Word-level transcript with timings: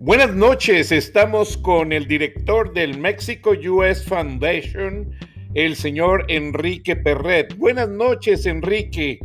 Buenas 0.00 0.32
noches, 0.32 0.92
estamos 0.92 1.56
con 1.56 1.92
el 1.92 2.06
director 2.06 2.72
del 2.72 2.98
Mexico 2.98 3.50
US 3.50 4.04
Foundation, 4.04 5.10
el 5.54 5.74
señor 5.74 6.24
Enrique 6.28 6.94
Perret. 6.94 7.58
Buenas 7.58 7.88
noches, 7.88 8.46
Enrique. 8.46 9.18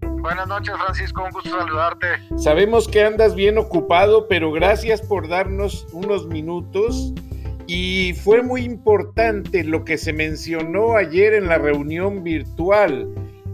Buenas 0.00 0.48
noches, 0.48 0.74
Francisco, 0.82 1.24
un 1.24 1.30
gusto 1.32 1.50
saludarte. 1.50 2.06
Sabemos 2.38 2.88
que 2.88 3.02
andas 3.02 3.34
bien 3.34 3.58
ocupado, 3.58 4.26
pero 4.26 4.50
gracias 4.52 5.02
por 5.02 5.28
darnos 5.28 5.86
unos 5.92 6.26
minutos. 6.28 7.12
Y 7.66 8.14
fue 8.14 8.40
muy 8.40 8.62
importante 8.62 9.64
lo 9.64 9.84
que 9.84 9.98
se 9.98 10.14
mencionó 10.14 10.96
ayer 10.96 11.34
en 11.34 11.48
la 11.48 11.58
reunión 11.58 12.24
virtual 12.24 13.06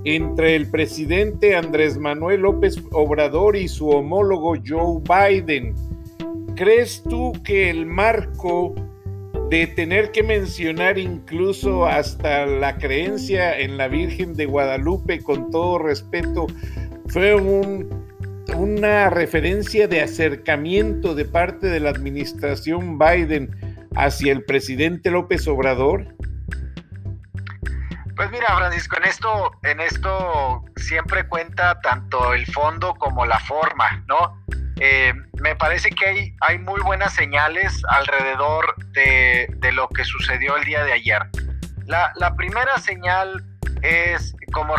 entre 0.05 0.57
el 0.57 0.69
presidente 0.69 1.55
Andrés 1.55 1.99
Manuel 1.99 2.43
López 2.43 2.83
Obrador 2.93 3.57
y 3.57 3.69
su 3.69 3.89
homólogo 3.89 4.55
Joe 4.67 5.01
Biden. 5.03 5.75
¿Crees 6.57 7.03
tú 7.09 7.33
que 7.45 7.71
el 7.71 7.87
marco 7.87 8.75
de 9.49 9.67
tener 9.67 10.11
que 10.13 10.23
mencionar 10.23 10.99
incluso 10.99 11.87
hasta 11.87 12.47
la 12.47 12.79
creencia 12.79 13.59
en 13.59 13.77
la 13.77 13.87
Virgen 13.87 14.35
de 14.35 14.47
Guadalupe, 14.47 15.21
con 15.21 15.51
todo 15.51 15.79
respeto, 15.79 16.47
fue 17.09 17.35
una 18.57 19.11
referencia 19.11 19.87
de 19.89 20.01
acercamiento 20.01 21.15
de 21.15 21.27
parte 21.27 21.67
de 21.69 21.81
la 21.81 21.91
administración 21.91 22.99
Biden 22.99 23.51
hacia 23.95 24.33
el 24.33 24.45
presidente 24.45 25.11
López 25.11 25.47
Obrador? 25.47 26.15
Pues 28.17 28.31
mira, 28.31 28.55
Francisco, 28.57 28.97
en 28.97 29.05
esto, 29.05 29.53
en 29.63 29.81
esto 29.81 30.65
siempre 30.77 31.27
cuenta 31.29 31.81
tanto 31.81 32.35
el 32.35 32.47
fondo 32.47 32.95
como 32.95 33.25
la 33.25 33.39
forma, 33.41 34.05
¿no? 34.07 34.43
Eh, 34.81 35.15
me 35.41 35.55
parece 35.57 35.91
que 35.91 36.35
hay, 36.41 36.59
muy 36.59 36.81
buenas 36.81 37.15
señales 37.15 37.83
alrededor 37.89 38.75
de, 38.93 39.49
lo 39.73 39.89
que 39.89 40.05
sucedió 40.05 40.57
el 40.57 40.65
día 40.65 40.85
de 40.85 40.93
ayer. 40.93 41.23
La, 41.87 42.35
primera 42.37 42.79
señal 42.79 43.45
es, 43.83 44.35
como, 44.53 44.75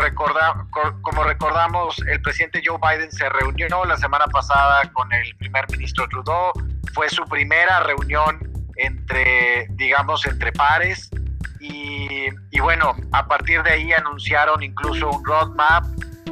como 1.02 1.24
recordamos, 1.24 2.00
el 2.08 2.22
presidente 2.22 2.62
Joe 2.66 2.78
Biden 2.82 3.12
se 3.12 3.30
reunió 3.30 3.68
la 3.86 3.98
semana 3.98 4.26
pasada 4.28 4.82
con 4.94 5.12
el 5.14 5.36
primer 5.38 5.70
ministro 5.72 6.08
Trudeau. 6.10 6.52
Fue 6.94 7.10
su 7.10 7.24
primera 7.26 7.80
reunión 7.82 8.40
entre, 8.76 9.68
digamos, 9.72 10.26
entre 10.26 10.52
pares. 10.52 11.10
Y, 11.64 12.60
bueno, 12.60 12.94
a 13.14 13.26
partir 13.26 13.64
de 13.64 13.72
ahí 13.72 13.94
anunciaron 13.94 14.62
incluso 14.62 15.10
un 15.10 15.24
roadmap 15.24 15.86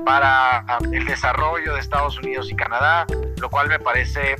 para 0.06 0.66
el 0.92 1.06
desarrollo 1.06 1.74
de 1.74 1.80
Estados 1.80 2.18
Unidos 2.19 2.52
y 2.52 2.56
Canadá, 2.56 3.06
lo 3.38 3.50
cual 3.50 3.69
me 3.69 3.80
parece, 3.80 4.36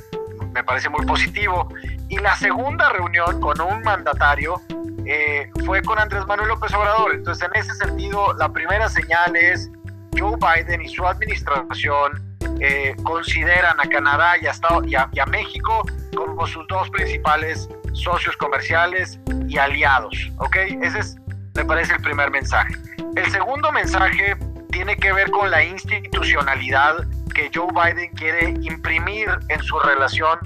me 0.52 0.62
parece 0.62 0.90
muy 0.90 1.06
positivo. 1.06 1.68
Y 2.10 2.18
la 2.18 2.36
segunda 2.36 2.90
reunión 2.90 3.40
con 3.40 3.58
un 3.60 3.80
mandatario 3.82 4.60
eh, 5.06 5.50
fue 5.64 5.80
con 5.80 5.98
Andrés 5.98 6.26
Manuel 6.26 6.48
López 6.48 6.74
Obrador. 6.74 7.14
Entonces, 7.14 7.48
en 7.48 7.58
ese 7.58 7.74
sentido, 7.74 8.34
la 8.34 8.50
primera 8.50 8.88
señal 8.90 9.34
es 9.34 9.70
Joe 10.18 10.36
Biden 10.36 10.82
y 10.82 10.88
su 10.90 11.06
administración 11.06 12.36
eh, 12.60 12.94
consideran 13.02 13.80
a 13.80 13.88
Canadá 13.88 14.34
y 14.42 14.46
a, 14.46 15.08
y 15.10 15.18
a 15.18 15.26
México 15.26 15.82
como 16.14 16.46
sus 16.46 16.66
dos 16.68 16.90
principales 16.90 17.68
socios 17.92 18.36
comerciales 18.36 19.18
y 19.48 19.58
aliados. 19.58 20.30
¿Ok? 20.38 20.56
Ese 20.82 20.98
es, 20.98 21.16
me 21.54 21.64
parece, 21.64 21.94
el 21.94 22.02
primer 22.02 22.30
mensaje. 22.30 22.74
El 23.16 23.30
segundo 23.30 23.70
mensaje 23.72 24.36
tiene 24.70 24.96
que 24.96 25.12
ver 25.12 25.30
con 25.30 25.50
la 25.50 25.62
institucionalidad 25.62 27.06
que 27.34 27.50
Joe 27.54 27.68
Biden 27.72 28.10
quiere 28.14 28.50
imprimir 28.62 29.28
en 29.48 29.62
su 29.62 29.78
relación 29.80 30.38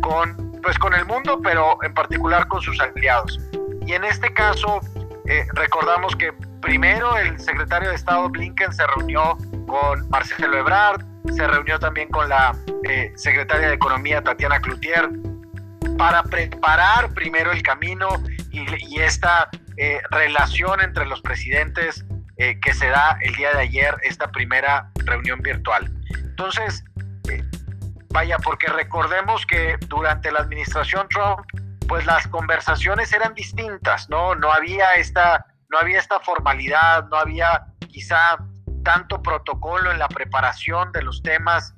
con, 0.00 0.60
pues, 0.62 0.78
con 0.78 0.94
el 0.94 1.04
mundo, 1.06 1.40
pero 1.42 1.78
en 1.82 1.92
particular 1.94 2.48
con 2.48 2.60
sus 2.62 2.80
aliados. 2.80 3.38
Y 3.86 3.92
en 3.92 4.04
este 4.04 4.32
caso, 4.32 4.80
eh, 5.26 5.46
recordamos 5.54 6.16
que 6.16 6.32
primero 6.60 7.16
el 7.18 7.38
secretario 7.38 7.90
de 7.90 7.94
Estado 7.94 8.28
Blinken 8.28 8.72
se 8.72 8.86
reunió 8.86 9.36
con 9.66 10.08
Marcelo 10.08 10.56
Ebrard, 10.56 11.02
se 11.34 11.46
reunió 11.46 11.78
también 11.78 12.08
con 12.08 12.28
la 12.28 12.56
eh, 12.84 13.12
secretaria 13.16 13.68
de 13.68 13.74
Economía 13.74 14.22
Tatiana 14.22 14.60
Cloutier 14.60 15.10
para 15.96 16.22
preparar 16.22 17.12
primero 17.14 17.52
el 17.52 17.62
camino 17.62 18.08
y, 18.50 19.00
esta 19.00 19.48
eh, 19.76 20.00
relación 20.10 20.80
entre 20.80 21.06
los 21.06 21.20
presidentes 21.20 22.04
eh, 22.36 22.58
que 22.60 22.72
se 22.72 22.88
da 22.88 23.18
el 23.20 23.34
día 23.34 23.52
de 23.52 23.60
ayer, 23.60 23.96
esta 24.02 24.30
primera 24.30 24.90
reunión 25.04 25.40
virtual. 25.40 25.92
Entonces, 26.16 26.84
eh, 27.30 27.42
vaya, 28.10 28.38
porque 28.38 28.68
recordemos 28.68 29.44
que 29.46 29.76
durante 29.88 30.30
la 30.30 30.40
administración 30.40 31.08
Trump, 31.08 31.40
pues 31.88 32.06
las 32.06 32.26
conversaciones 32.28 33.12
eran 33.12 33.34
distintas, 33.34 34.08
¿no? 34.08 34.34
No 34.34 34.52
había 34.52 34.94
esta, 34.94 35.44
no 35.70 35.78
había 35.78 35.98
esta 35.98 36.20
formalidad, 36.20 37.08
no 37.08 37.16
había 37.16 37.66
quizá 37.88 38.38
tanto 38.84 39.22
protocolo 39.22 39.90
en 39.90 39.98
la 39.98 40.08
preparación 40.08 40.92
de 40.92 41.02
los 41.02 41.22
temas, 41.22 41.74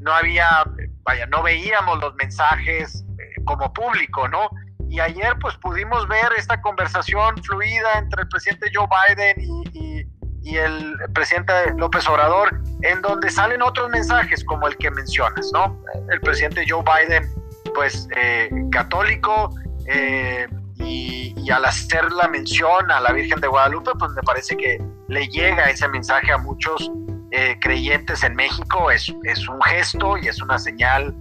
no 0.00 0.12
había, 0.12 0.64
vaya, 1.04 1.26
no 1.26 1.42
veíamos 1.42 2.00
los 2.00 2.14
mensajes 2.16 3.04
como 3.44 3.72
público, 3.72 4.28
¿no? 4.28 4.48
Y 4.88 5.00
ayer 5.00 5.34
pues 5.40 5.56
pudimos 5.56 6.06
ver 6.08 6.32
esta 6.36 6.60
conversación 6.60 7.42
fluida 7.42 7.98
entre 7.98 8.22
el 8.22 8.28
presidente 8.28 8.70
Joe 8.74 8.86
Biden 9.08 9.64
y, 9.72 10.06
el 10.44 10.96
presidente 11.14 11.52
López 11.78 12.06
Obrador, 12.08 12.60
en 12.82 13.00
donde 13.00 13.30
salen 13.30 13.62
otros 13.62 13.88
mensajes 13.90 14.44
como 14.44 14.66
el 14.66 14.76
que 14.76 14.90
mencionas, 14.90 15.48
¿no? 15.54 15.80
El 16.10 16.20
presidente 16.20 16.64
Joe 16.68 16.82
Biden, 16.82 17.32
pues 17.74 18.08
eh, 18.16 18.50
católico, 18.72 19.54
eh, 19.86 20.48
y, 20.78 21.50
al 21.50 21.64
hacer 21.64 22.10
la 22.12 22.28
mención 22.28 22.90
a 22.90 23.00
la 23.00 23.12
Virgen 23.12 23.40
de 23.40 23.48
Guadalupe, 23.48 23.92
pues 23.98 24.10
me 24.12 24.22
parece 24.22 24.56
que 24.56 24.82
le 25.08 25.28
llega 25.28 25.70
ese 25.70 25.88
mensaje 25.88 26.32
a 26.32 26.38
muchos 26.38 26.90
eh, 27.32 27.58
creyentes 27.60 28.22
en 28.22 28.34
México, 28.34 28.90
es, 28.90 29.12
es, 29.24 29.48
un 29.48 29.60
gesto 29.62 30.16
y 30.18 30.28
es 30.28 30.40
una 30.40 30.58
señal 30.58 31.14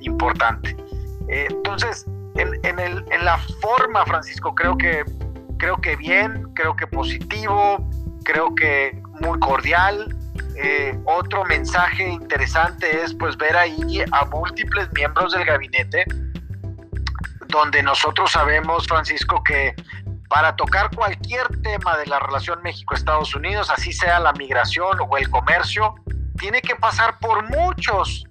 importante. 0.00 0.76
entonces, 1.28 2.06
en, 2.38 2.78
el, 2.78 3.04
en 3.10 3.24
la 3.24 3.38
forma, 3.60 4.04
Francisco, 4.06 4.54
creo 4.54 4.76
que, 4.76 5.04
creo 5.58 5.76
que 5.76 5.96
bien, 5.96 6.52
creo 6.54 6.76
que 6.76 6.86
positivo, 6.86 7.86
creo 8.24 8.54
que 8.54 9.00
muy 9.20 9.38
cordial. 9.40 10.14
Eh, 10.56 10.98
otro 11.04 11.44
mensaje 11.44 12.08
interesante 12.08 13.02
es 13.02 13.14
pues 13.14 13.36
ver 13.36 13.56
ahí 13.56 14.02
a 14.12 14.24
múltiples 14.26 14.90
miembros 14.92 15.32
del 15.32 15.44
gabinete, 15.44 16.04
donde 17.48 17.82
nosotros 17.82 18.32
sabemos, 18.32 18.86
Francisco, 18.86 19.42
que 19.44 19.74
para 20.28 20.56
tocar 20.56 20.90
cualquier 20.94 21.46
tema 21.62 21.96
de 21.96 22.06
la 22.06 22.18
relación 22.18 22.60
México-Estados 22.62 23.34
Unidos, 23.34 23.70
así 23.70 23.92
sea 23.92 24.18
la 24.20 24.32
migración 24.32 24.98
o 25.00 25.16
el 25.16 25.30
comercio, 25.30 25.94
tiene 26.38 26.60
que 26.60 26.76
pasar 26.76 27.18
por 27.18 27.48
muchos, 27.50 28.24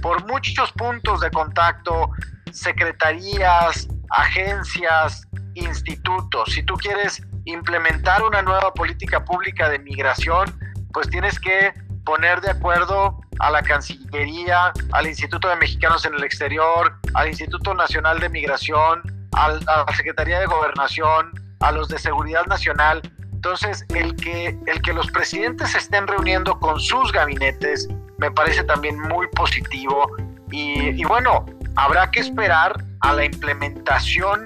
por 0.00 0.26
muchos 0.26 0.72
puntos 0.72 1.20
de 1.20 1.30
contacto 1.30 2.10
secretarías, 2.52 3.88
agencias, 4.10 5.26
institutos. 5.54 6.52
Si 6.52 6.62
tú 6.62 6.74
quieres 6.74 7.22
implementar 7.44 8.22
una 8.22 8.42
nueva 8.42 8.72
política 8.74 9.24
pública 9.24 9.68
de 9.68 9.78
migración, 9.78 10.58
pues 10.92 11.08
tienes 11.08 11.38
que 11.38 11.72
poner 12.04 12.40
de 12.40 12.50
acuerdo 12.50 13.20
a 13.38 13.50
la 13.50 13.62
Cancillería, 13.62 14.72
al 14.92 15.06
Instituto 15.06 15.48
de 15.48 15.56
Mexicanos 15.56 16.04
en 16.04 16.14
el 16.14 16.24
Exterior, 16.24 16.98
al 17.14 17.28
Instituto 17.28 17.74
Nacional 17.74 18.18
de 18.20 18.28
Migración, 18.28 19.02
a 19.32 19.48
la 19.52 19.96
Secretaría 19.96 20.40
de 20.40 20.46
Gobernación, 20.46 21.32
a 21.60 21.72
los 21.72 21.88
de 21.88 21.98
Seguridad 21.98 22.46
Nacional. 22.46 23.00
Entonces, 23.32 23.84
el 23.94 24.14
que, 24.16 24.56
el 24.66 24.82
que 24.82 24.92
los 24.92 25.10
presidentes 25.10 25.72
se 25.72 25.78
estén 25.78 26.06
reuniendo 26.06 26.58
con 26.60 26.78
sus 26.78 27.10
gabinetes 27.12 27.88
me 28.18 28.30
parece 28.30 28.62
también 28.64 29.00
muy 29.00 29.26
positivo. 29.28 30.10
Y, 30.50 31.02
bueno, 31.04 31.46
habrá 31.76 32.10
que 32.10 32.20
esperar 32.20 32.84
a 33.00 33.14
la 33.14 33.24
implementación 33.24 34.44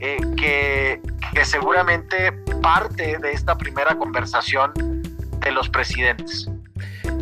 eh, 0.00 0.18
que, 0.36 1.00
que 1.32 1.44
seguramente 1.44 2.32
parte 2.60 3.18
de 3.18 3.32
esta 3.32 3.56
primera 3.56 3.96
conversación 3.96 4.72
de 5.40 5.52
los 5.52 5.68
presidentes. 5.68 6.50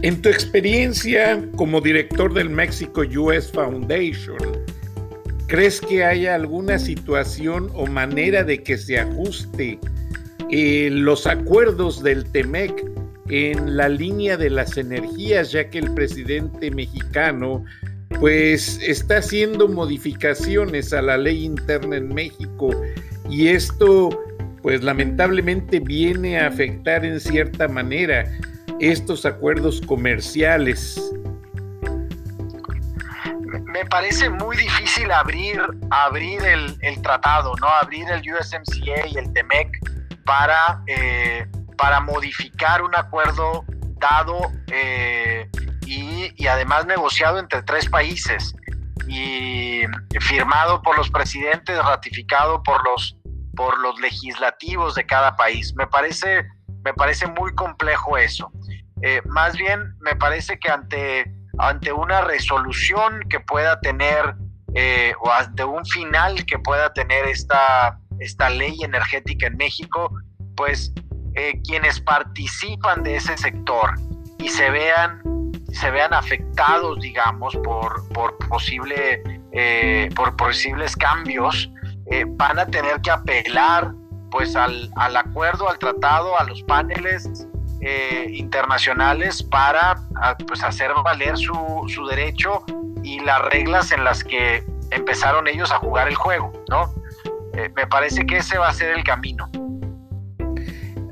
En 0.02 0.20
tu 0.20 0.28
experiencia 0.28 1.40
como 1.56 1.80
director 1.80 2.32
del 2.32 2.50
Mexico 2.50 3.02
US 3.02 3.52
Foundation, 3.52 4.65
¿crees 5.46 5.80
que 5.80 6.04
haya 6.04 6.34
alguna 6.34 6.78
situación 6.78 7.70
o 7.74 7.86
manera 7.86 8.44
de 8.44 8.62
que 8.62 8.78
se 8.78 8.98
ajuste 8.98 9.78
eh, 10.50 10.88
los 10.92 11.26
acuerdos 11.26 12.02
del 12.02 12.24
TEMEC 12.24 12.84
en 13.28 13.76
la 13.76 13.88
línea 13.88 14.36
de 14.36 14.50
las 14.50 14.76
energías, 14.76 15.52
ya 15.52 15.68
que 15.68 15.78
el 15.78 15.92
presidente 15.94 16.70
mexicano 16.70 17.64
pues 18.20 18.78
está 18.82 19.18
haciendo 19.18 19.68
modificaciones 19.68 20.92
a 20.92 21.02
la 21.02 21.18
ley 21.18 21.44
interna 21.44 21.96
en 21.96 22.14
México 22.14 22.70
y 23.28 23.48
esto 23.48 24.10
pues 24.62 24.82
lamentablemente 24.82 25.80
viene 25.80 26.38
a 26.38 26.48
afectar 26.48 27.04
en 27.04 27.20
cierta 27.20 27.68
manera 27.68 28.24
estos 28.80 29.24
acuerdos 29.24 29.80
comerciales? 29.80 31.00
Me 33.76 33.84
parece 33.84 34.30
muy 34.30 34.56
difícil 34.56 35.10
abrir, 35.12 35.60
abrir 35.90 36.42
el, 36.42 37.02
tratado, 37.02 37.52
¿no? 37.60 37.68
Abrir 37.68 38.08
el 38.08 38.22
USMCA 38.22 39.06
y 39.06 39.18
el 39.18 39.30
TEMEC 39.34 39.68
para, 40.24 40.82
eh, 40.86 41.46
para 41.76 42.00
modificar 42.00 42.80
un 42.80 42.94
acuerdo 42.94 43.66
dado 43.98 44.50
eh, 44.72 45.46
y, 45.84 46.32
y 46.42 46.46
además 46.46 46.86
negociado 46.86 47.38
entre 47.38 47.62
tres 47.64 47.86
países 47.90 48.54
y 49.08 49.82
firmado 50.20 50.80
por 50.80 50.96
los 50.96 51.10
presidentes, 51.10 51.76
ratificado 51.76 52.62
por 52.62 52.82
los, 52.82 53.18
por 53.54 53.78
los 53.80 54.00
legislativos 54.00 54.94
de 54.94 55.04
cada 55.04 55.36
país. 55.36 55.74
Me 55.74 55.86
parece, 55.86 56.48
me 56.82 56.94
parece 56.94 57.26
muy 57.26 57.54
complejo 57.54 58.16
eso. 58.16 58.50
Eh, 59.02 59.20
más 59.26 59.54
bien, 59.58 59.94
me 60.00 60.16
parece 60.16 60.58
que 60.58 60.70
ante, 60.70 61.30
ante 61.58 61.92
una 61.92 62.20
resolución 62.22 63.20
que 63.28 63.40
pueda 63.40 63.80
tener 63.80 64.34
eh, 64.74 65.14
o 65.20 65.30
ante 65.30 65.64
un 65.64 65.84
final 65.86 66.44
que 66.44 66.58
pueda 66.58 66.92
tener 66.92 67.26
esta, 67.26 67.98
esta 68.18 68.50
ley 68.50 68.76
energética 68.82 69.46
en 69.46 69.56
México, 69.56 70.12
pues 70.56 70.92
eh, 71.34 71.60
quienes 71.66 72.00
participan 72.00 73.02
de 73.02 73.16
ese 73.16 73.36
sector 73.36 73.94
y 74.38 74.48
se 74.48 74.70
vean, 74.70 75.22
se 75.72 75.90
vean 75.90 76.12
afectados, 76.12 77.00
digamos, 77.00 77.56
por, 77.64 78.06
por, 78.10 78.36
posible, 78.48 79.22
por 80.14 80.36
posibles 80.36 80.94
cambios, 80.96 81.70
van 82.36 82.58
a 82.58 82.66
tener 82.66 83.00
que 83.00 83.10
apelar 83.10 83.92
pues 84.30 84.54
al, 84.54 84.90
al 84.96 85.16
acuerdo, 85.16 85.68
al 85.68 85.78
tratado, 85.78 86.38
a 86.38 86.44
los 86.44 86.62
paneles 86.64 87.45
eh, 87.80 88.26
internacionales 88.30 89.42
para 89.42 89.96
ah, 90.16 90.36
pues, 90.46 90.62
hacer 90.62 90.90
valer 91.04 91.36
su, 91.36 91.84
su, 91.88 92.06
derecho 92.06 92.64
y 93.02 93.20
las 93.20 93.42
reglas 93.46 93.92
en 93.92 94.04
las 94.04 94.24
que 94.24 94.64
empezaron 94.90 95.46
ellos 95.46 95.70
a 95.70 95.78
jugar 95.78 96.08
el 96.08 96.14
juego, 96.14 96.52
¿no? 96.68 96.92
Eh, 97.54 97.70
me 97.74 97.86
parece 97.86 98.26
que 98.26 98.38
ese 98.38 98.58
va 98.58 98.68
a 98.68 98.72
ser 98.72 98.96
el 98.96 99.04
camino. 99.04 99.50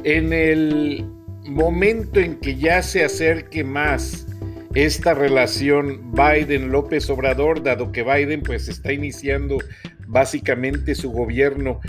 En 0.05 0.32
el 0.32 1.08
momento 1.44 2.20
en 2.20 2.38
que 2.40 2.56
ya 2.56 2.82
se 2.82 3.05
acerque 3.05 3.64
más 3.64 4.26
esta 4.75 5.14
relación 5.14 6.12
Biden-López 6.12 7.08
Obrador, 7.11 7.62
dado 7.62 7.93
que 7.93 8.02
Biden 8.02 8.43
pues 8.43 8.69
está 8.69 8.93
iniciando 8.93 9.58
básicamente 10.06 10.94
su 10.94 11.12
gobierno, 11.12 11.81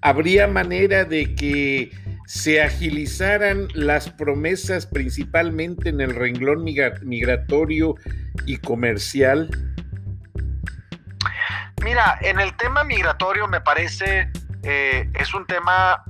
¿habría 0.00 0.46
manera 0.46 1.04
de 1.04 1.34
que 1.34 1.90
se 2.30 2.62
agilizaran 2.62 3.66
las 3.74 4.08
promesas 4.08 4.86
principalmente 4.86 5.88
en 5.88 6.00
el 6.00 6.14
renglón 6.14 6.62
migratorio 6.62 7.96
y 8.46 8.56
comercial? 8.58 9.50
Mira, 11.82 12.18
en 12.20 12.38
el 12.38 12.56
tema 12.56 12.84
migratorio 12.84 13.48
me 13.48 13.60
parece 13.60 14.30
eh, 14.62 15.10
es 15.14 15.34
un 15.34 15.44
tema 15.44 16.04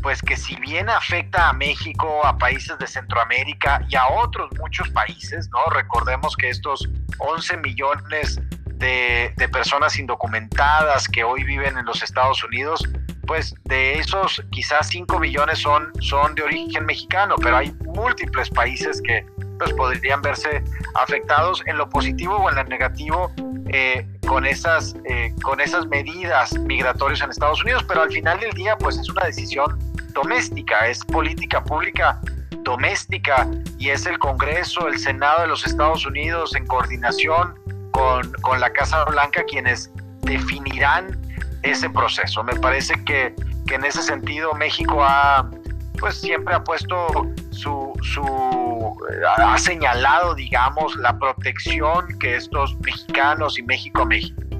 pues 0.00 0.22
que 0.22 0.38
si 0.38 0.56
bien 0.56 0.88
afecta 0.88 1.50
a 1.50 1.52
México, 1.52 2.24
a 2.24 2.38
países 2.38 2.78
de 2.78 2.86
Centroamérica 2.86 3.84
y 3.90 3.96
a 3.96 4.06
otros 4.08 4.48
muchos 4.58 4.88
países, 4.88 5.50
¿no? 5.50 5.70
Recordemos 5.70 6.34
que 6.34 6.48
estos 6.48 6.88
11 7.18 7.58
millones 7.58 8.40
de, 8.76 9.34
de 9.36 9.48
personas 9.50 9.98
indocumentadas 9.98 11.08
que 11.08 11.24
hoy 11.24 11.44
viven 11.44 11.76
en 11.76 11.84
los 11.84 12.02
Estados 12.02 12.42
Unidos, 12.42 12.88
pues 13.26 13.54
de 13.64 13.98
esos 13.98 14.42
quizás 14.50 14.88
5 14.88 15.18
millones 15.18 15.58
son, 15.58 15.92
son 16.00 16.34
de 16.34 16.42
origen 16.42 16.86
mexicano, 16.86 17.36
pero 17.42 17.56
hay 17.56 17.72
múltiples 17.84 18.50
países 18.50 19.00
que 19.02 19.26
pues, 19.58 19.72
podrían 19.74 20.22
verse 20.22 20.62
afectados 20.94 21.62
en 21.66 21.78
lo 21.78 21.88
positivo 21.88 22.36
o 22.36 22.50
en 22.50 22.56
lo 22.56 22.64
negativo 22.64 23.32
eh, 23.68 24.06
con, 24.26 24.46
esas, 24.46 24.94
eh, 25.04 25.34
con 25.42 25.60
esas 25.60 25.86
medidas 25.86 26.52
migratorias 26.58 27.20
en 27.22 27.30
Estados 27.30 27.62
Unidos, 27.62 27.84
pero 27.88 28.02
al 28.02 28.10
final 28.10 28.38
del 28.40 28.52
día 28.52 28.76
pues 28.78 28.98
es 28.98 29.08
una 29.08 29.24
decisión 29.24 29.78
doméstica, 30.12 30.86
es 30.86 31.04
política 31.04 31.62
pública 31.64 32.20
doméstica 32.62 33.46
y 33.78 33.90
es 33.90 34.06
el 34.06 34.18
Congreso, 34.18 34.88
el 34.88 34.98
Senado 34.98 35.42
de 35.42 35.48
los 35.48 35.66
Estados 35.66 36.06
Unidos 36.06 36.54
en 36.54 36.66
coordinación 36.66 37.54
con, 37.90 38.32
con 38.42 38.60
la 38.60 38.70
Casa 38.72 39.04
Blanca 39.04 39.44
quienes 39.44 39.90
definirán 40.22 41.23
ese 41.64 41.90
proceso. 41.90 42.44
Me 42.44 42.54
parece 42.54 42.94
que, 43.04 43.34
que 43.66 43.74
en 43.74 43.84
ese 43.84 44.02
sentido 44.02 44.52
México 44.54 45.02
ha, 45.02 45.50
pues 45.98 46.20
siempre 46.20 46.54
ha 46.54 46.62
puesto 46.62 47.08
su, 47.50 47.92
su, 48.02 48.96
ha 49.38 49.58
señalado, 49.58 50.34
digamos, 50.34 50.94
la 50.96 51.18
protección 51.18 52.06
que 52.18 52.36
estos 52.36 52.76
mexicanos 52.80 53.58
y 53.58 53.62
México 53.62 54.06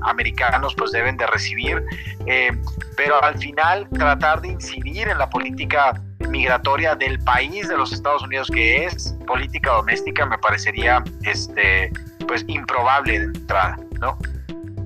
americanos 0.03 0.75
pues 0.77 0.93
deben 0.93 1.17
de 1.17 1.27
recibir, 1.27 1.83
eh, 2.27 2.51
pero 2.97 3.23
al 3.23 3.39
final 3.39 3.89
tratar 3.91 4.41
de 4.41 4.49
incidir 4.49 5.09
en 5.09 5.19
la 5.19 5.29
política 5.29 6.01
migratoria 6.29 6.95
del 6.95 7.19
país 7.21 7.69
de 7.69 7.77
los 7.77 7.93
Estados 7.93 8.23
Unidos 8.23 8.51
que 8.53 8.87
es 8.87 9.15
política 9.27 9.73
doméstica 9.73 10.25
me 10.27 10.39
parecería 10.39 11.03
este 11.23 11.93
pues 12.27 12.45
improbable 12.49 13.19
de 13.19 13.25
entrada, 13.27 13.77
¿no? 14.01 14.19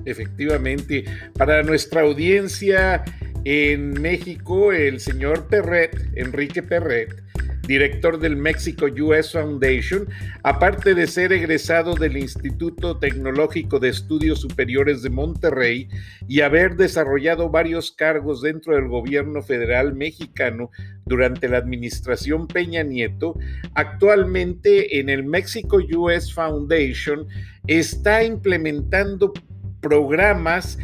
Efectivamente. 0.05 1.05
Para 1.37 1.63
nuestra 1.63 2.01
audiencia 2.01 3.03
en 3.45 3.93
México, 3.93 4.73
el 4.73 4.99
señor 4.99 5.47
Perret, 5.47 6.09
Enrique 6.15 6.61
Perret, 6.61 7.23
director 7.69 8.17
del 8.17 8.35
Mexico 8.35 8.87
US 8.87 9.31
Foundation, 9.31 10.07
aparte 10.41 10.95
de 10.95 11.05
ser 11.05 11.31
egresado 11.31 11.93
del 11.93 12.17
Instituto 12.17 12.97
Tecnológico 12.97 13.77
de 13.77 13.89
Estudios 13.89 14.41
Superiores 14.41 15.03
de 15.03 15.11
Monterrey 15.11 15.87
y 16.27 16.41
haber 16.41 16.77
desarrollado 16.77 17.51
varios 17.51 17.91
cargos 17.91 18.41
dentro 18.41 18.73
del 18.73 18.87
gobierno 18.87 19.43
federal 19.43 19.93
mexicano 19.93 20.71
durante 21.05 21.47
la 21.47 21.59
administración 21.59 22.47
Peña 22.47 22.81
Nieto, 22.81 23.37
actualmente 23.75 24.99
en 24.99 25.09
el 25.09 25.23
Mexico 25.23 25.77
US 25.95 26.33
Foundation 26.33 27.27
está 27.67 28.23
implementando 28.23 29.31
programas 29.81 30.77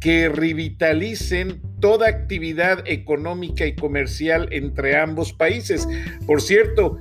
que 0.00 0.28
revitalicen 0.28 1.60
toda 1.80 2.08
actividad 2.08 2.82
económica 2.86 3.66
y 3.66 3.74
comercial 3.74 4.48
entre 4.50 4.96
ambos 4.96 5.32
países. 5.32 5.86
Por 6.26 6.40
cierto, 6.40 6.98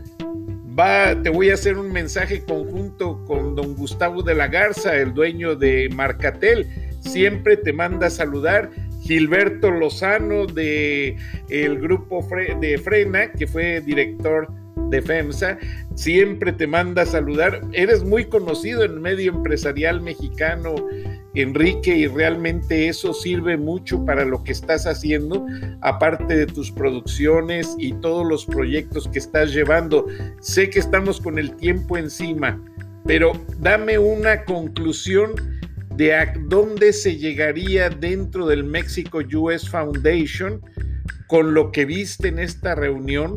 va, 0.77 1.21
te 1.21 1.29
voy 1.29 1.49
a 1.49 1.53
hacer 1.53 1.77
un 1.77 1.91
mensaje 1.91 2.43
conjunto 2.43 3.23
con 3.25 3.55
don 3.55 3.75
Gustavo 3.75 4.21
de 4.21 4.35
la 4.35 4.47
Garza, 4.47 4.95
el 4.95 5.13
dueño 5.13 5.55
de 5.55 5.89
Marcatel. 5.93 6.67
Siempre 6.99 7.57
te 7.57 7.73
manda 7.73 8.07
a 8.07 8.11
saludar. 8.11 8.69
Gilberto 9.01 9.71
Lozano 9.71 10.45
de 10.45 11.15
el 11.49 11.79
grupo 11.79 12.27
de 12.59 12.77
Frena, 12.77 13.31
que 13.31 13.47
fue 13.47 13.79
director 13.79 14.49
de 14.89 15.01
FEMSA, 15.01 15.57
siempre 15.95 16.51
te 16.53 16.67
manda 16.67 17.03
a 17.03 17.05
saludar. 17.05 17.61
Eres 17.73 18.03
muy 18.03 18.25
conocido 18.25 18.83
en 18.83 18.91
el 18.93 18.99
medio 18.99 19.31
empresarial 19.31 20.01
mexicano 20.01 20.75
Enrique, 21.35 21.95
y 21.95 22.07
realmente 22.07 22.87
eso 22.87 23.13
sirve 23.13 23.55
mucho 23.55 24.03
para 24.03 24.25
lo 24.25 24.43
que 24.43 24.51
estás 24.51 24.87
haciendo, 24.87 25.45
aparte 25.81 26.35
de 26.35 26.47
tus 26.47 26.71
producciones 26.71 27.75
y 27.77 27.93
todos 27.93 28.27
los 28.27 28.45
proyectos 28.45 29.07
que 29.07 29.19
estás 29.19 29.53
llevando. 29.53 30.07
Sé 30.41 30.69
que 30.69 30.79
estamos 30.79 31.21
con 31.21 31.37
el 31.37 31.55
tiempo 31.55 31.97
encima, 31.97 32.59
pero 33.05 33.33
dame 33.59 33.99
una 33.99 34.43
conclusión 34.43 35.33
de 35.95 36.15
a 36.15 36.33
dónde 36.47 36.93
se 36.93 37.17
llegaría 37.17 37.89
dentro 37.89 38.47
del 38.47 38.63
México 38.63 39.19
US 39.35 39.69
Foundation 39.69 40.61
con 41.27 41.53
lo 41.53 41.71
que 41.71 41.85
viste 41.85 42.29
en 42.29 42.39
esta 42.39 42.73
reunión, 42.73 43.35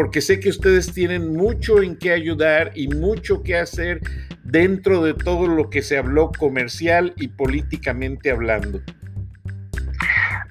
porque 0.00 0.22
sé 0.22 0.40
que 0.40 0.48
ustedes 0.48 0.94
tienen 0.94 1.34
mucho 1.34 1.82
en 1.82 1.94
qué 1.94 2.12
ayudar 2.12 2.70
y 2.74 2.88
mucho 2.88 3.42
que 3.42 3.58
hacer 3.58 4.00
dentro 4.44 5.02
de 5.02 5.12
todo 5.12 5.46
lo 5.46 5.68
que 5.68 5.82
se 5.82 5.98
habló 5.98 6.32
comercial 6.32 7.12
y 7.18 7.28
políticamente 7.28 8.30
hablando? 8.30 8.80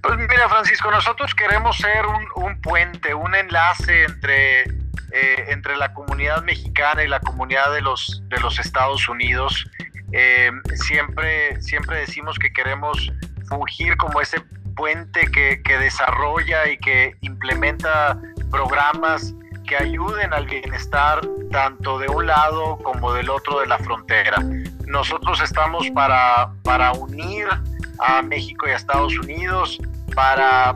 Pues 0.04 0.18
mira, 0.20 0.48
Francisco, 0.50 0.92
nosotros 0.92 1.34
queremos 1.34 1.78
ser 1.78 2.06
un, 2.36 2.62
puente, 2.62 3.16
un 3.16 3.34
enlace 3.34 4.04
entre, 4.04 4.62
eh, 4.66 5.46
entre 5.48 5.78
la 5.78 5.96
comunidad 5.96 6.44
mexicana 6.44 7.04
y 7.04 7.08
la 7.08 7.20
comunidad 7.20 7.74
de 7.74 7.82
los, 7.82 8.22
de 8.28 8.40
los 8.42 8.60
Estados 8.60 9.10
Unidos. 9.10 9.68
Eh, 10.12 10.52
siempre, 10.76 11.60
siempre 11.60 12.02
decimos 12.02 12.38
que 12.38 12.54
queremos 12.54 13.12
fungir 13.48 13.98
como 13.98 14.22
ese 14.22 14.42
puente 14.76 15.22
que, 15.32 15.64
que 15.64 15.80
desarrolla 15.80 16.70
y 16.70 16.78
que 16.78 17.16
implementa 17.22 18.22
programas 18.50 19.34
que 19.68 19.78
ayuden 19.78 20.34
al 20.34 20.48
bienestar 20.48 21.22
tanto 21.52 22.00
de 22.00 22.08
un 22.08 22.26
lado 22.26 22.78
como 22.84 23.14
del 23.14 23.30
otro 23.30 23.60
de 23.60 23.68
la 23.68 23.78
frontera. 23.78 24.38
Nosotros 24.88 25.42
estamos 25.42 25.88
para, 25.92 26.52
para 26.64 26.92
unir 26.94 27.48
a 28.00 28.22
México 28.22 28.68
y 28.68 28.72
a 28.72 28.76
Estados 28.78 29.18
Unidos, 29.20 29.80
para, 30.16 30.76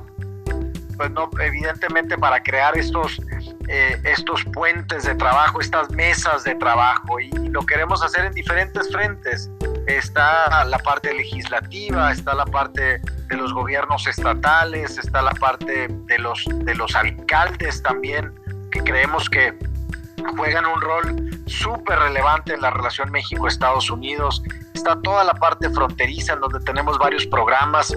pues 0.98 1.10
no, 1.12 1.30
evidentemente 1.40 2.18
para 2.18 2.44
crear 2.44 2.78
estos, 2.78 3.20
eh, 3.68 4.00
estos 4.04 4.44
puentes 4.46 5.04
de 5.04 5.16
trabajo, 5.16 5.60
estas 5.60 5.90
mesas 5.92 6.44
de 6.44 6.56
trabajo, 6.56 7.20
y, 7.20 7.32
lo 7.50 7.66
queremos 7.66 8.04
hacer 8.04 8.26
en 8.26 8.34
diferentes 8.34 8.92
frentes. 8.92 9.50
Está 9.88 10.64
la 10.66 10.78
parte 10.80 11.14
legislativa, 11.14 12.12
está 12.12 12.34
la 12.34 12.46
parte 12.46 13.02
de 13.28 13.36
los 13.36 13.54
gobiernos 13.54 14.08
estatales, 14.08 14.98
está 14.98 15.22
la 15.22 15.32
parte 15.32 15.88
de 15.90 16.20
los, 16.20 16.46
de 16.50 16.76
los 16.76 16.96
alcaldes 16.96 17.82
también 17.84 18.34
que 18.72 18.84
creemos 18.84 19.30
que 19.30 19.58
juegan 20.38 20.66
un 20.66 20.82
rol 20.82 21.44
súper 21.48 22.00
relevante 22.00 22.54
en 22.54 22.62
la 22.62 22.72
relación 22.72 23.12
México-Estados 23.12 23.90
Unidos. 23.90 24.42
Está 24.74 25.00
toda 25.02 25.24
la 25.24 25.34
parte 25.34 25.70
fronteriza 25.70 26.34
en 26.34 26.40
donde 26.40 26.60
tenemos 26.62 26.98
varios 26.98 27.26
programas, 27.28 27.96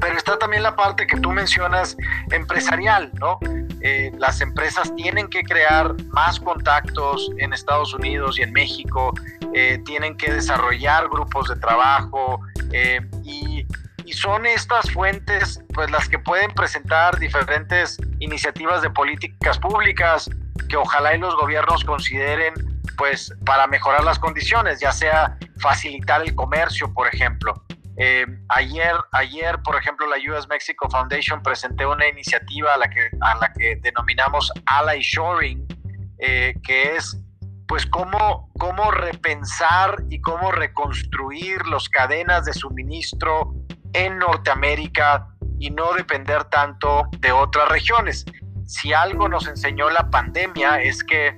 pero 0.00 0.16
está 0.16 0.38
también 0.38 0.62
la 0.62 0.76
parte 0.76 1.06
que 1.06 1.18
tú 1.18 1.32
mencionas 1.32 1.96
empresarial, 2.30 3.10
¿no? 3.14 3.38
Eh, 3.80 4.10
las 4.18 4.40
empresas 4.40 4.94
tienen 4.96 5.28
que 5.28 5.42
crear 5.42 5.94
más 6.08 6.40
contactos 6.40 7.30
en 7.38 7.52
Estados 7.52 7.94
Unidos 7.94 8.38
y 8.38 8.42
en 8.42 8.52
México, 8.52 9.12
eh, 9.54 9.80
tienen 9.84 10.16
que 10.16 10.32
desarrollar 10.32 11.08
grupos 11.08 11.48
de 11.48 11.56
trabajo 11.56 12.40
eh, 12.72 13.00
y 13.24 13.66
y 14.08 14.14
son 14.14 14.46
estas 14.46 14.90
fuentes 14.90 15.62
pues 15.74 15.90
las 15.90 16.08
que 16.08 16.18
pueden 16.18 16.50
presentar 16.52 17.18
diferentes 17.18 17.98
iniciativas 18.20 18.80
de 18.80 18.88
políticas 18.88 19.58
públicas 19.58 20.30
que 20.66 20.78
ojalá 20.78 21.14
y 21.14 21.18
los 21.18 21.36
gobiernos 21.36 21.84
consideren 21.84 22.54
pues 22.96 23.30
para 23.44 23.66
mejorar 23.66 24.02
las 24.04 24.18
condiciones, 24.18 24.80
ya 24.80 24.92
sea 24.92 25.36
facilitar 25.58 26.22
el 26.22 26.34
comercio, 26.34 26.92
por 26.94 27.06
ejemplo. 27.06 27.52
Eh, 27.98 28.24
ayer, 28.48 28.96
ayer, 29.12 29.58
por 29.62 29.76
ejemplo, 29.76 30.06
la 30.06 30.16
US 30.32 30.48
Mexico 30.48 30.88
Foundation 30.88 31.42
presenté 31.42 31.84
una 31.84 32.08
iniciativa 32.08 32.74
a 32.74 32.78
la 32.78 32.88
que, 32.88 33.10
a 33.20 33.34
la 33.34 33.52
que 33.52 33.76
denominamos 33.82 34.50
Ally 34.64 35.02
Shoring, 35.02 35.66
eh, 36.18 36.54
que 36.64 36.96
es 36.96 37.14
pues 37.68 37.84
cómo, 37.86 38.50
cómo 38.58 38.90
repensar 38.90 40.02
y 40.08 40.20
cómo 40.20 40.50
reconstruir 40.50 41.64
las 41.66 41.88
cadenas 41.88 42.46
de 42.46 42.54
suministro 42.54 43.54
en 43.92 44.18
Norteamérica 44.18 45.28
y 45.60 45.70
no 45.70 45.92
depender 45.92 46.44
tanto 46.44 47.08
de 47.18 47.30
otras 47.30 47.68
regiones. 47.68 48.24
Si 48.66 48.92
algo 48.92 49.28
nos 49.28 49.46
enseñó 49.46 49.90
la 49.90 50.08
pandemia 50.10 50.80
es 50.80 51.04
que 51.04 51.36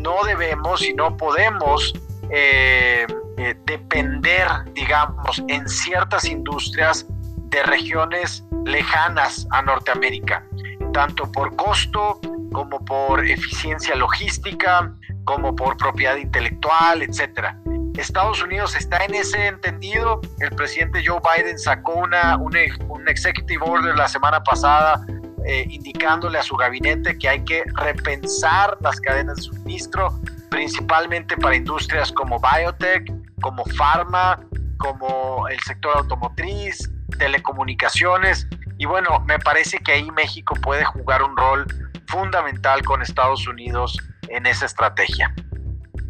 no 0.00 0.22
debemos 0.24 0.82
y 0.82 0.92
no 0.92 1.16
podemos 1.16 1.94
eh, 2.30 3.06
eh, 3.38 3.54
depender, 3.64 4.46
digamos, 4.74 5.42
en 5.48 5.66
ciertas 5.68 6.26
industrias 6.26 7.06
de 7.48 7.62
regiones 7.62 8.44
lejanas 8.66 9.46
a 9.50 9.62
Norteamérica, 9.62 10.44
tanto 10.92 11.30
por 11.32 11.56
costo 11.56 12.20
como 12.52 12.84
por 12.84 13.26
eficiencia 13.26 13.94
logística, 13.94 14.92
como 15.24 15.54
por 15.54 15.76
propiedad 15.76 16.16
intelectual, 16.16 17.02
etcétera. 17.02 17.58
Estados 17.96 18.42
Unidos 18.42 18.74
está 18.74 19.04
en 19.04 19.14
ese 19.14 19.46
entendido. 19.46 20.20
El 20.40 20.50
presidente 20.50 21.02
Joe 21.04 21.20
Biden 21.20 21.58
sacó 21.58 21.94
una, 21.94 22.36
un, 22.36 22.56
executive 23.06 23.62
order 23.64 23.96
la 23.96 24.08
semana 24.08 24.42
pasada 24.42 25.04
eh, 25.46 25.66
indicándole 25.68 26.38
a 26.38 26.42
su 26.42 26.56
gabinete 26.56 27.16
que 27.18 27.28
hay 27.28 27.44
que 27.44 27.62
repensar 27.74 28.76
las 28.80 29.00
cadenas 29.00 29.36
de 29.36 29.42
suministro, 29.42 30.18
principalmente 30.50 31.36
para 31.36 31.54
industrias 31.54 32.10
como 32.10 32.40
biotech, 32.40 33.12
como 33.40 33.64
pharma, 33.76 34.40
como 34.78 35.46
el 35.48 35.60
sector 35.60 35.96
automotriz, 35.98 36.90
telecomunicaciones. 37.18 38.48
Y 38.78 38.86
bueno, 38.86 39.20
me 39.20 39.38
parece 39.38 39.78
que 39.78 39.92
ahí 39.92 40.10
México 40.10 40.56
puede 40.62 40.84
jugar 40.84 41.22
un 41.22 41.36
rol 41.36 41.66
fundamental 42.08 42.82
con 42.82 43.02
Estados 43.02 43.46
Unidos 43.46 43.98
en 44.28 44.46
esa 44.46 44.66
estrategia. 44.66 45.34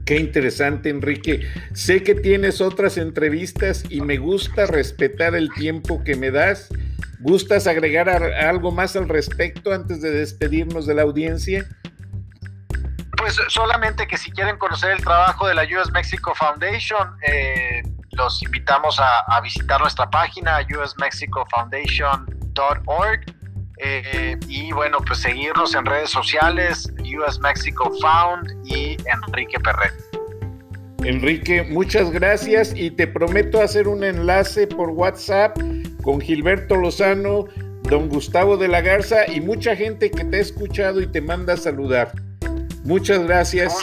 Qué 0.07 0.17
interesante, 0.17 0.89
Enrique. 0.91 1.51
Sé 1.73 2.03
que 2.03 2.15
tienes 2.15 2.61
otras 2.61 2.99
entrevistas 2.99 3.85
y 3.89 4.03
me 4.03 4.19
gusta 4.19 4.67
respetar 4.67 5.35
el 5.35 5.51
tiempo 5.55 6.05
que 6.05 6.15
me 6.15 6.31
das. 6.31 6.69
¿Gustas 7.21 7.67
agregar 7.67 8.11
algo 8.11 8.71
más 8.71 8.97
al 8.97 9.09
respecto 9.09 9.73
antes 9.73 10.03
de 10.03 10.11
despedirnos 10.11 10.87
de 10.87 10.95
la 10.95 11.01
audiencia? 11.03 11.67
Pues 13.17 13.39
solamente 13.49 14.07
que 14.07 14.19
si 14.19 14.31
quieren 14.31 14.59
conocer 14.59 14.91
el 14.91 15.03
trabajo 15.03 15.47
de 15.47 15.55
la 15.55 15.63
US 15.63 15.91
Mexico 15.91 16.35
Foundation, 16.35 17.17
eh, 17.27 17.81
los 18.11 18.43
invitamos 18.43 19.01
a, 19.01 19.21
a, 19.21 19.41
visitar 19.41 19.81
nuestra 19.81 20.11
página 20.11 20.59
usmexicofoundation.org 20.69 23.44
eh, 23.79 24.37
y 24.49 24.73
bueno, 24.73 24.99
pues 25.07 25.21
seguirnos 25.21 25.75
en 25.75 25.85
redes 25.85 26.11
sociales, 26.11 26.93
US 27.19 27.39
Mexico 27.41 27.91
Found 28.01 28.67
y 28.67 28.97
Enrique 29.07 29.59
Perret. 29.61 29.93
Enrique, 31.05 31.63
muchas 31.65 32.11
gracias 32.11 32.73
y 32.75 32.91
te 32.91 33.07
prometo 33.07 33.61
hacer 33.61 33.89
un 33.89 34.05
enlace 34.05 34.67
por 34.67 34.91
WhatsApp 34.91 35.59
con 36.03 36.21
Gilberto 36.21 36.77
Lozano, 36.77 37.47
don 37.83 38.09
Gustavo 38.09 38.57
de 38.57 38.69
la 38.69 38.81
Garza 38.81 39.27
y 39.31 39.41
mucha 39.41 39.77
gente 39.77 40.11
que 40.11 40.25
te 40.25 40.39
ha 40.39 40.41
escuchado 40.41 41.03
y 41.03 41.07
te 41.07 41.21
manda 41.21 41.55
a 41.55 41.57
saludar. 41.57 42.13
Muchas 42.85 43.23
gracias. 43.25 43.75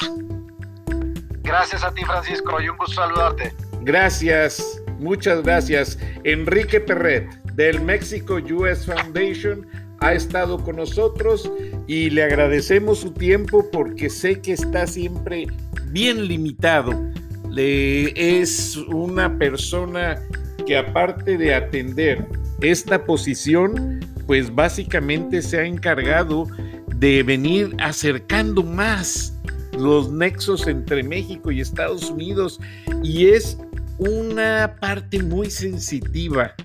Gracias 1.44 1.84
a 1.84 1.94
ti, 1.94 2.04
Francisco, 2.06 2.62
y 2.62 2.70
un 2.70 2.78
gusto 2.78 3.02
saludarte. 3.02 3.54
Gracias, 3.82 4.82
muchas 5.00 5.44
gracias. 5.44 6.00
Enrique 6.24 6.80
Perret, 6.80 7.28
del 7.56 7.82
Mexico 7.82 8.36
US 8.36 8.86
Foundation 8.86 9.66
ha 10.00 10.14
estado 10.14 10.58
con 10.64 10.78
nosotros 10.78 11.50
y 11.88 12.10
le 12.10 12.24
agradecemos 12.24 13.00
su 13.00 13.12
tiempo 13.12 13.70
porque 13.72 14.10
sé 14.10 14.42
que 14.42 14.54
está 14.54 14.88
siempre 14.88 15.48
bien 15.88 16.28
limitado. 16.28 16.92
Le, 17.50 18.40
es 18.42 18.78
una 18.78 19.38
persona 19.38 20.20
que 20.66 20.78
aparte 20.78 21.38
de 21.38 21.54
atender 21.54 22.26
esta 22.62 23.06
posición, 23.06 24.00
pues 24.26 24.54
básicamente 24.54 25.42
se 25.42 25.60
ha 25.60 25.66
encargado 25.66 26.48
de 26.96 27.24
venir 27.24 27.76
acercando 27.80 28.64
más 28.64 29.34
los 29.78 30.12
nexos 30.12 30.68
entre 30.68 31.04
México 31.04 31.52
y 31.52 31.62
Estados 31.62 32.10
Unidos 32.10 32.60
y 33.04 33.28
es 33.28 33.58
una 33.98 34.76
parte 34.80 35.22
muy 35.22 35.50
sensitiva 35.50 36.56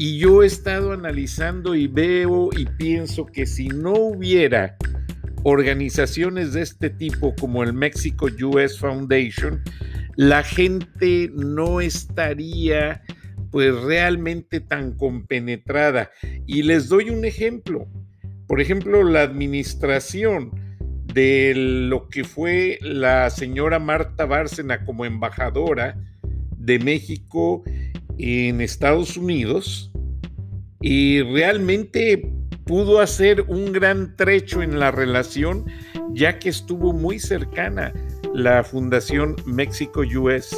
y 0.00 0.16
yo 0.16 0.42
he 0.42 0.46
estado 0.46 0.92
analizando 0.92 1.74
y 1.74 1.86
veo 1.86 2.48
y 2.56 2.64
pienso 2.64 3.26
que 3.26 3.44
si 3.44 3.68
no 3.68 3.92
hubiera 3.92 4.78
organizaciones 5.42 6.54
de 6.54 6.62
este 6.62 6.88
tipo 6.88 7.34
como 7.38 7.62
el 7.62 7.74
Mexico 7.74 8.28
US 8.42 8.78
Foundation, 8.78 9.62
la 10.16 10.42
gente 10.42 11.30
no 11.34 11.82
estaría 11.82 13.02
pues 13.50 13.74
realmente 13.82 14.60
tan 14.60 14.92
compenetrada. 14.92 16.10
Y 16.46 16.62
les 16.62 16.88
doy 16.88 17.10
un 17.10 17.26
ejemplo. 17.26 17.86
Por 18.46 18.62
ejemplo, 18.62 19.04
la 19.04 19.20
administración 19.20 20.50
de 21.12 21.52
lo 21.54 22.08
que 22.08 22.24
fue 22.24 22.78
la 22.80 23.28
señora 23.28 23.78
Marta 23.78 24.24
Bárcena 24.24 24.82
como 24.86 25.04
embajadora 25.04 26.02
de 26.56 26.78
México 26.78 27.64
en 28.16 28.62
Estados 28.62 29.18
Unidos 29.18 29.89
y 30.80 31.22
realmente 31.22 32.32
pudo 32.64 33.00
hacer 33.00 33.42
un 33.48 33.72
gran 33.72 34.16
trecho 34.16 34.62
en 34.62 34.78
la 34.78 34.90
relación 34.90 35.66
ya 36.12 36.38
que 36.38 36.48
estuvo 36.48 36.92
muy 36.92 37.18
cercana 37.18 37.92
la 38.34 38.62
Fundación 38.64 39.36
México 39.44 40.02
US 40.16 40.56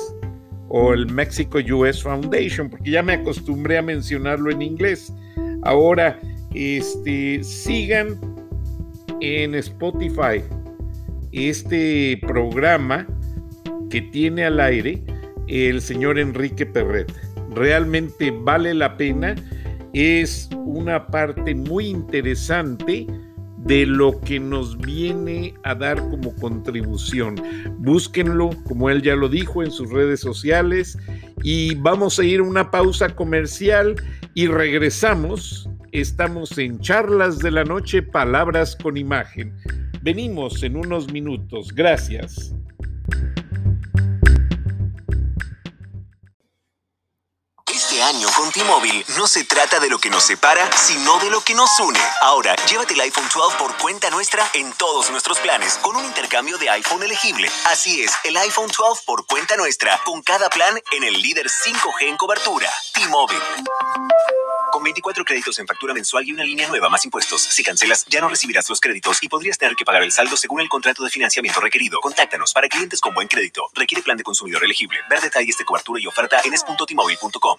o 0.68 0.92
el 0.94 1.06
México 1.12 1.58
US 1.58 2.02
Foundation, 2.02 2.70
porque 2.70 2.92
ya 2.92 3.02
me 3.02 3.14
acostumbré 3.14 3.78
a 3.78 3.82
mencionarlo 3.82 4.50
en 4.50 4.62
inglés. 4.62 5.12
Ahora, 5.62 6.18
este, 6.54 7.42
sigan 7.44 8.18
en 9.20 9.54
Spotify 9.54 10.42
este 11.32 12.18
programa 12.26 13.06
que 13.90 14.02
tiene 14.02 14.44
al 14.44 14.60
aire 14.60 15.02
el 15.48 15.80
señor 15.80 16.18
Enrique 16.18 16.66
Perret. 16.66 17.12
Realmente 17.54 18.30
vale 18.30 18.72
la 18.74 18.96
pena, 18.96 19.34
es 19.94 20.48
una 20.64 21.06
parte 21.06 21.54
muy 21.54 21.86
interesante 21.86 23.06
de 23.58 23.86
lo 23.86 24.20
que 24.20 24.40
nos 24.40 24.76
viene 24.78 25.54
a 25.62 25.74
dar 25.74 25.96
como 26.10 26.34
contribución. 26.36 27.36
Búsquenlo, 27.78 28.50
como 28.64 28.90
él 28.90 29.02
ya 29.02 29.14
lo 29.14 29.28
dijo, 29.28 29.62
en 29.62 29.70
sus 29.70 29.90
redes 29.90 30.20
sociales 30.20 30.98
y 31.42 31.74
vamos 31.76 32.18
a 32.18 32.24
ir 32.24 32.40
a 32.40 32.44
una 32.44 32.70
pausa 32.70 33.14
comercial 33.14 33.94
y 34.34 34.46
regresamos. 34.46 35.68
Estamos 35.92 36.56
en 36.58 36.80
Charlas 36.80 37.38
de 37.38 37.50
la 37.50 37.64
Noche, 37.64 38.02
Palabras 38.02 38.76
con 38.76 38.96
Imagen. 38.96 39.54
Venimos 40.02 40.62
en 40.62 40.76
unos 40.76 41.12
minutos. 41.12 41.72
Gracias. 41.72 42.54
Con 48.36 48.52
T-Mobile 48.52 49.04
no 49.16 49.26
se 49.26 49.44
trata 49.44 49.80
de 49.80 49.88
lo 49.88 49.98
que 49.98 50.10
nos 50.10 50.24
separa, 50.24 50.68
sino 50.76 51.18
de 51.20 51.30
lo 51.30 51.40
que 51.40 51.54
nos 51.54 51.80
une. 51.80 51.98
Ahora, 52.20 52.54
llévate 52.66 52.92
el 52.92 53.00
iPhone 53.00 53.26
12 53.34 53.56
por 53.56 53.76
cuenta 53.78 54.10
nuestra 54.10 54.48
en 54.52 54.72
todos 54.74 55.10
nuestros 55.10 55.38
planes 55.38 55.78
con 55.78 55.96
un 55.96 56.04
intercambio 56.04 56.58
de 56.58 56.68
iPhone 56.68 57.02
elegible. 57.02 57.50
Así 57.70 58.02
es, 58.02 58.12
el 58.24 58.36
iPhone 58.36 58.70
12 58.76 59.02
por 59.06 59.26
cuenta 59.26 59.56
nuestra 59.56 59.98
con 60.04 60.22
cada 60.22 60.50
plan 60.50 60.78
en 60.92 61.04
el 61.04 61.14
líder 61.22 61.46
5G 61.46 62.08
en 62.08 62.16
cobertura. 62.18 62.70
T-Mobile. 62.94 63.40
Con 64.72 64.82
24 64.84 65.22
créditos 65.26 65.58
en 65.58 65.66
factura 65.66 65.92
mensual 65.92 66.26
y 66.26 66.32
una 66.32 66.44
línea 66.44 66.66
nueva 66.66 66.88
más 66.88 67.04
impuestos. 67.04 67.42
Si 67.42 67.62
cancelas, 67.62 68.06
ya 68.08 68.22
no 68.22 68.30
recibirás 68.30 68.70
los 68.70 68.80
créditos 68.80 69.22
y 69.22 69.28
podrías 69.28 69.58
tener 69.58 69.76
que 69.76 69.84
pagar 69.84 70.02
el 70.02 70.10
saldo 70.10 70.34
según 70.34 70.62
el 70.62 70.70
contrato 70.70 71.04
de 71.04 71.10
financiamiento 71.10 71.60
requerido. 71.60 72.00
Contáctanos 72.00 72.54
para 72.54 72.68
clientes 72.68 72.98
con 72.98 73.12
buen 73.12 73.28
crédito. 73.28 73.68
Requiere 73.74 74.02
plan 74.02 74.16
de 74.16 74.22
consumidor 74.22 74.64
elegible. 74.64 74.96
Ver 75.10 75.20
detalles 75.20 75.58
de 75.58 75.66
cobertura 75.66 76.00
y 76.00 76.06
oferta 76.06 76.40
en 76.42 76.54
es.timóvil.com. 76.54 77.58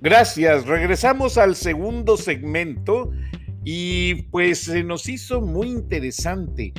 Gracias. 0.00 0.64
Regresamos 0.64 1.38
al 1.38 1.56
segundo 1.56 2.16
segmento 2.16 3.10
y 3.64 4.22
pues 4.30 4.62
se 4.62 4.84
nos 4.84 5.08
hizo 5.08 5.40
muy 5.40 5.66
interesante 5.70 6.72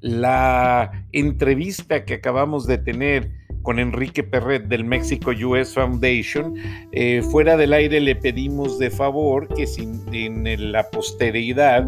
la 0.00 1.04
entrevista 1.12 2.04
que 2.04 2.14
acabamos 2.14 2.66
de 2.66 2.78
tener 2.78 3.30
con 3.62 3.78
Enrique 3.78 4.22
Perret 4.22 4.64
del 4.64 4.84
Mexico 4.84 5.30
US 5.30 5.74
Foundation. 5.74 6.54
Eh, 6.92 7.22
fuera 7.30 7.56
del 7.56 7.72
aire 7.72 8.00
le 8.00 8.16
pedimos 8.16 8.78
de 8.78 8.90
favor 8.90 9.48
que 9.48 9.66
en 10.12 10.72
la 10.72 10.88
posteridad 10.90 11.86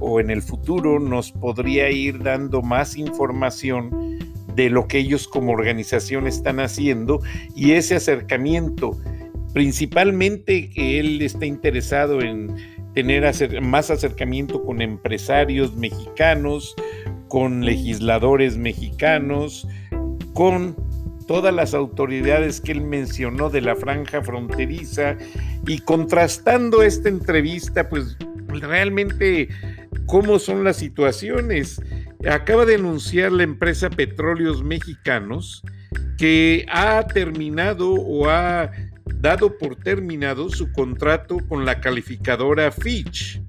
o 0.00 0.20
en 0.20 0.30
el 0.30 0.42
futuro 0.42 0.98
nos 1.00 1.32
podría 1.32 1.90
ir 1.90 2.22
dando 2.22 2.62
más 2.62 2.96
información 2.96 4.18
de 4.54 4.70
lo 4.70 4.86
que 4.86 4.98
ellos 4.98 5.26
como 5.26 5.52
organización 5.52 6.26
están 6.26 6.60
haciendo 6.60 7.20
y 7.56 7.72
ese 7.72 7.96
acercamiento, 7.96 8.96
principalmente 9.52 10.70
que 10.70 11.00
él 11.00 11.22
está 11.22 11.46
interesado 11.46 12.20
en 12.20 12.54
tener 12.94 13.24
más 13.60 13.90
acercamiento 13.90 14.62
con 14.62 14.80
empresarios 14.80 15.74
mexicanos, 15.74 16.74
con 17.34 17.64
legisladores 17.64 18.56
mexicanos, 18.56 19.66
con 20.34 20.76
todas 21.26 21.52
las 21.52 21.74
autoridades 21.74 22.60
que 22.60 22.70
él 22.70 22.82
mencionó 22.82 23.50
de 23.50 23.60
la 23.60 23.74
franja 23.74 24.22
fronteriza 24.22 25.16
y 25.66 25.80
contrastando 25.80 26.84
esta 26.84 27.08
entrevista, 27.08 27.88
pues 27.88 28.16
realmente 28.46 29.48
cómo 30.06 30.38
son 30.38 30.62
las 30.62 30.76
situaciones. 30.76 31.82
Acaba 32.24 32.66
de 32.66 32.76
anunciar 32.76 33.32
la 33.32 33.42
empresa 33.42 33.90
Petróleos 33.90 34.62
Mexicanos 34.62 35.64
que 36.16 36.64
ha 36.70 37.04
terminado 37.04 37.94
o 37.94 38.28
ha 38.28 38.70
dado 39.16 39.58
por 39.58 39.74
terminado 39.74 40.50
su 40.50 40.70
contrato 40.70 41.38
con 41.48 41.64
la 41.64 41.80
calificadora 41.80 42.70
Fitch 42.70 43.42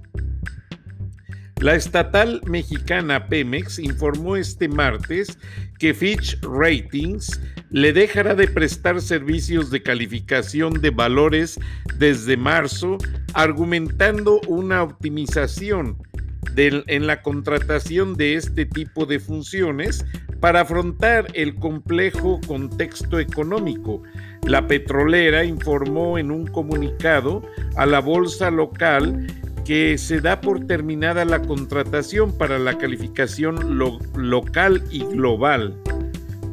la 1.61 1.75
estatal 1.75 2.41
mexicana 2.45 3.27
Pemex 3.27 3.79
informó 3.79 4.35
este 4.35 4.67
martes 4.67 5.37
que 5.79 5.93
Fitch 5.93 6.37
Ratings 6.41 7.39
le 7.69 7.93
dejará 7.93 8.35
de 8.35 8.47
prestar 8.47 9.01
servicios 9.01 9.71
de 9.71 9.81
calificación 9.81 10.81
de 10.81 10.89
valores 10.89 11.59
desde 11.97 12.37
marzo, 12.37 12.97
argumentando 13.33 14.41
una 14.47 14.83
optimización 14.83 15.97
en 16.57 17.07
la 17.07 17.21
contratación 17.21 18.15
de 18.15 18.35
este 18.35 18.65
tipo 18.65 19.05
de 19.05 19.19
funciones 19.19 20.05
para 20.39 20.61
afrontar 20.61 21.27
el 21.33 21.55
complejo 21.55 22.39
contexto 22.47 23.19
económico. 23.19 24.03
La 24.43 24.67
petrolera 24.67 25.43
informó 25.43 26.17
en 26.17 26.31
un 26.31 26.47
comunicado 26.47 27.41
a 27.75 27.85
la 27.85 27.99
bolsa 27.99 28.51
local 28.51 29.25
que 29.65 29.97
se 29.97 30.21
da 30.21 30.39
por 30.39 30.65
terminada 30.67 31.25
la 31.25 31.41
contratación 31.41 32.37
para 32.37 32.59
la 32.59 32.77
calificación 32.77 33.79
local 34.15 34.83
y 34.91 34.99
global. 34.99 35.75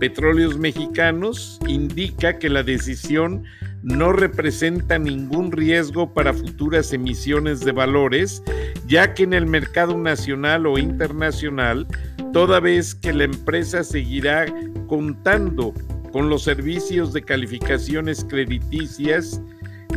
Petróleos 0.00 0.58
Mexicanos 0.58 1.60
indica 1.68 2.38
que 2.38 2.48
la 2.48 2.62
decisión 2.62 3.44
no 3.82 4.12
representa 4.12 4.98
ningún 4.98 5.52
riesgo 5.52 6.12
para 6.12 6.32
futuras 6.32 6.92
emisiones 6.92 7.60
de 7.60 7.72
valores, 7.72 8.42
ya 8.86 9.12
que 9.12 9.24
en 9.24 9.34
el 9.34 9.46
mercado 9.46 9.98
nacional 9.98 10.66
o 10.66 10.78
internacional, 10.78 11.86
toda 12.32 12.60
vez 12.60 12.94
que 12.94 13.12
la 13.12 13.24
empresa 13.24 13.84
seguirá 13.84 14.46
contando 14.86 15.74
con 16.12 16.28
los 16.28 16.44
servicios 16.44 17.12
de 17.12 17.22
calificaciones 17.22 18.24
crediticias, 18.24 19.40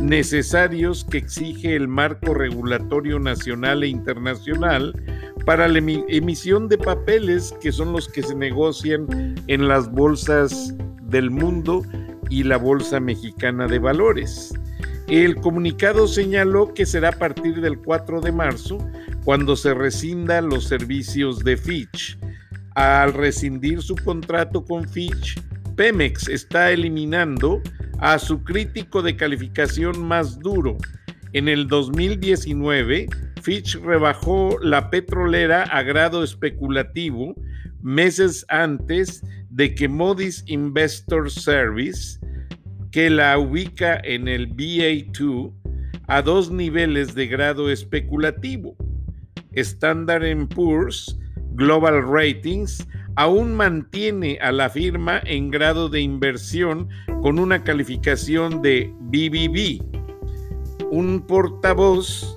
necesarios 0.00 1.04
que 1.04 1.18
exige 1.18 1.74
el 1.74 1.88
marco 1.88 2.34
regulatorio 2.34 3.18
nacional 3.18 3.82
e 3.82 3.88
internacional 3.88 4.94
para 5.44 5.68
la 5.68 5.78
emisión 5.78 6.68
de 6.68 6.78
papeles 6.78 7.54
que 7.60 7.72
son 7.72 7.92
los 7.92 8.08
que 8.08 8.22
se 8.22 8.34
negocian 8.34 9.06
en 9.46 9.68
las 9.68 9.90
bolsas 9.90 10.74
del 11.02 11.30
mundo 11.30 11.82
y 12.28 12.42
la 12.42 12.56
Bolsa 12.56 13.00
Mexicana 13.00 13.66
de 13.66 13.78
Valores. 13.78 14.52
El 15.08 15.36
comunicado 15.36 16.08
señaló 16.08 16.74
que 16.74 16.84
será 16.84 17.10
a 17.10 17.18
partir 17.18 17.60
del 17.60 17.78
4 17.78 18.20
de 18.20 18.32
marzo 18.32 18.78
cuando 19.24 19.54
se 19.54 19.72
rescinda 19.72 20.40
los 20.40 20.64
servicios 20.64 21.44
de 21.44 21.56
Fitch. 21.56 22.18
Al 22.74 23.14
rescindir 23.14 23.82
su 23.82 23.94
contrato 23.94 24.64
con 24.64 24.88
Fitch, 24.88 25.40
Pemex 25.76 26.28
está 26.28 26.72
eliminando 26.72 27.62
a 27.98 28.18
su 28.18 28.42
crítico 28.42 29.02
de 29.02 29.14
calificación 29.14 30.06
más 30.06 30.38
duro. 30.38 30.78
En 31.32 31.48
el 31.48 31.68
2019, 31.68 33.06
Fitch 33.42 33.78
rebajó 33.82 34.58
la 34.60 34.90
petrolera 34.90 35.64
a 35.64 35.82
grado 35.82 36.24
especulativo 36.24 37.34
meses 37.82 38.44
antes 38.48 39.22
de 39.50 39.74
que 39.74 39.88
Moody's 39.88 40.42
Investor 40.46 41.30
Service, 41.30 42.18
que 42.90 43.10
la 43.10 43.38
ubica 43.38 44.00
en 44.02 44.28
el 44.28 44.48
BA2, 44.56 45.52
a 46.08 46.22
dos 46.22 46.50
niveles 46.50 47.14
de 47.14 47.26
grado 47.26 47.70
especulativo. 47.70 48.76
Standard 49.52 50.48
Poor's 50.48 51.18
Global 51.56 52.06
Ratings 52.06 52.86
aún 53.16 53.54
mantiene 53.54 54.38
a 54.42 54.52
la 54.52 54.68
firma 54.68 55.20
en 55.24 55.50
grado 55.50 55.88
de 55.88 56.02
inversión 56.02 56.88
con 57.22 57.38
una 57.38 57.64
calificación 57.64 58.60
de 58.60 58.92
BBB. 59.00 59.82
Un 60.90 61.26
portavoz 61.26 62.36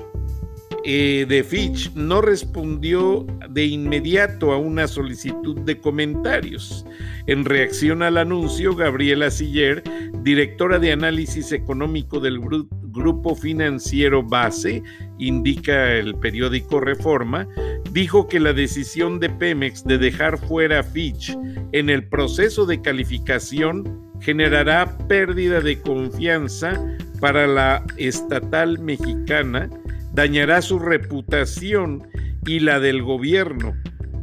eh, 0.84 1.26
de 1.28 1.44
Fitch 1.44 1.92
no 1.94 2.22
respondió 2.22 3.26
de 3.50 3.66
inmediato 3.66 4.52
a 4.52 4.58
una 4.58 4.88
solicitud 4.88 5.60
de 5.62 5.80
comentarios. 5.80 6.86
En 7.28 7.46
reacción 7.46 8.02
al 8.02 8.18
anuncio, 8.18 8.76
Gabriela 8.76 9.30
Siller, 9.30 9.84
directora 10.24 10.80
de 10.80 10.92
análisis 10.92 11.52
económico 11.52 12.20
del 12.20 12.40
grupo 12.40 13.36
financiero 13.36 14.24
Base, 14.24 14.82
indica 15.18 15.94
el 15.94 16.16
periódico 16.16 16.80
Reforma, 16.80 17.48
dijo 17.92 18.28
que 18.28 18.40
la 18.40 18.54
decisión 18.54 19.20
de 19.20 19.30
Pemex 19.30 19.84
de 19.84 19.98
dejar 19.98 20.38
fuera 20.38 20.80
a 20.80 20.84
Fitch 20.84 21.38
en 21.72 21.90
el 21.90 22.08
proceso 22.08 22.66
de 22.66 22.82
calificación 22.82 24.10
generará 24.22 24.98
pérdida 25.08 25.62
de 25.62 25.80
confianza 25.82 26.82
para 27.20 27.48
la 27.48 27.86
estatal 27.98 28.80
mexicana, 28.80 29.70
dañará 30.20 30.62
su 30.62 30.80
reputación 30.80 32.06
y 32.46 32.60
la 32.60 32.82
del 32.82 33.02
gobierno, 33.02 33.74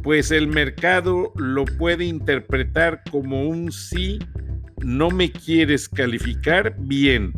pues 0.03 0.29
el 0.29 0.45
mercado 0.47 1.33
lo 1.37 1.65
puede 1.65 2.05
interpretar 2.05 3.01
como 3.09 3.49
un 3.49 3.71
sí, 3.71 4.19
no 4.83 5.09
me 5.09 5.31
quieres 5.31 5.89
calificar, 5.89 6.75
bien, 6.77 7.33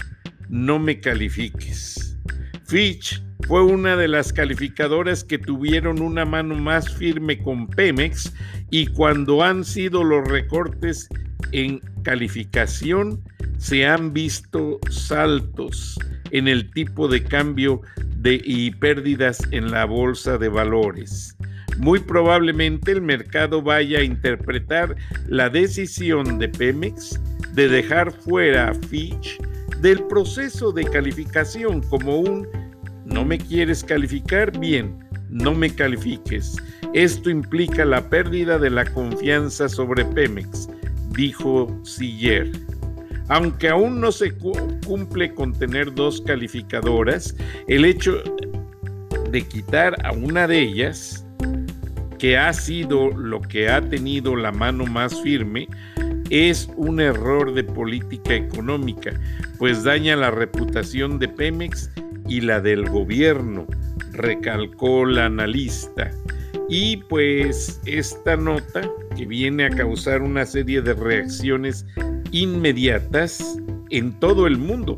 no 0.50 0.78
me 0.78 1.00
califiques. 1.00 2.17
Fitch 2.65 3.24
fue 3.48 3.63
una 3.63 3.95
de 3.95 4.10
las 4.10 4.34
calificadoras 4.34 5.24
que 5.24 5.38
tuvieron 5.38 6.02
una 6.02 6.26
mano 6.26 6.54
más 6.56 6.93
firme 6.93 7.41
con 7.41 7.65
Pemex 7.65 8.34
y 8.72 8.88
cuando 8.88 9.41
han 9.41 9.63
sido 9.63 10.04
los 10.04 10.28
recortes 10.28 11.08
en 11.52 11.80
calificación 12.04 13.21
se 13.58 13.86
han 13.86 14.13
visto 14.13 14.80
saltos 14.89 15.97
en 16.32 16.47
el 16.47 16.71
tipo 16.71 17.08
de 17.08 17.23
cambio 17.23 17.82
y 18.23 18.71
pérdidas 18.71 19.39
en 19.52 19.71
la 19.71 19.86
bolsa 19.86 20.38
de 20.38 20.49
valores. 20.49 21.36
Muy 21.78 21.99
probablemente 21.99 22.91
el 22.91 23.02
mercado 23.02 23.62
vaya 23.62 23.99
a 23.99 24.04
interpretar 24.04 24.95
la 25.28 25.49
decisión 25.49 26.38
de 26.38 26.49
Pemex 26.49 27.19
de 27.54 27.69
dejar 27.69 28.12
fuera 28.12 28.69
a 28.69 28.73
Fitch 28.73 29.38
del 29.82 30.04
proceso 30.04 30.71
de 30.71 30.84
calificación 30.84 31.82
como 31.82 32.19
un 32.19 32.47
no 33.06 33.25
me 33.25 33.38
quieres 33.38 33.84
calificar 33.84 34.58
bien, 34.60 34.99
no 35.30 35.54
me 35.54 35.73
califiques. 35.73 36.58
Esto 36.93 37.30
implica 37.30 37.86
la 37.86 38.08
pérdida 38.10 38.60
de 38.60 38.69
la 38.69 38.86
confianza 38.86 39.69
sobre 39.69 40.06
Pemex, 40.06 40.69
dijo 41.10 41.80
Siller. 41.84 42.52
Aunque 43.28 43.69
aún 43.69 44.02
no 44.02 44.12
se 44.12 44.32
cumple 44.32 45.34
con 45.34 45.54
tener 45.54 45.93
dos 45.93 46.22
calificadoras, 46.22 47.36
el 47.67 47.86
hecho 47.86 48.24
de 49.32 49.43
quitar 49.43 50.04
a 50.04 50.12
una 50.12 50.48
de 50.48 50.62
ellas, 50.62 51.26
que 52.17 52.38
ha 52.38 52.52
sido 52.54 53.10
lo 53.10 53.41
que 53.41 53.69
ha 53.69 53.82
tenido 53.82 54.36
la 54.36 54.52
mano 54.52 54.86
más 54.86 55.22
firme, 55.22 55.67
es 56.30 56.69
un 56.76 57.00
error 57.00 57.54
de 57.54 57.63
política 57.63 58.36
económica, 58.36 59.12
pues 59.58 59.84
daña 59.84 60.15
la 60.15 60.32
reputación 60.32 61.17
de 61.17 61.28
Pemex 61.28 61.89
y 62.28 62.41
la 62.41 62.62
del 62.62 62.88
gobierno, 62.89 63.65
recalcó 64.12 65.06
la 65.06 65.26
analista. 65.26 66.12
Y 66.70 66.98
pues 66.98 67.82
esta 67.86 68.38
nota 68.38 68.82
que 69.18 69.26
viene 69.26 69.66
a 69.66 69.70
causar 69.70 70.22
una 70.22 70.46
serie 70.46 70.82
de 70.82 70.94
reacciones 70.94 71.86
inmediatas 72.32 73.58
en 73.90 74.14
todo 74.20 74.46
el 74.46 74.58
mundo, 74.58 74.96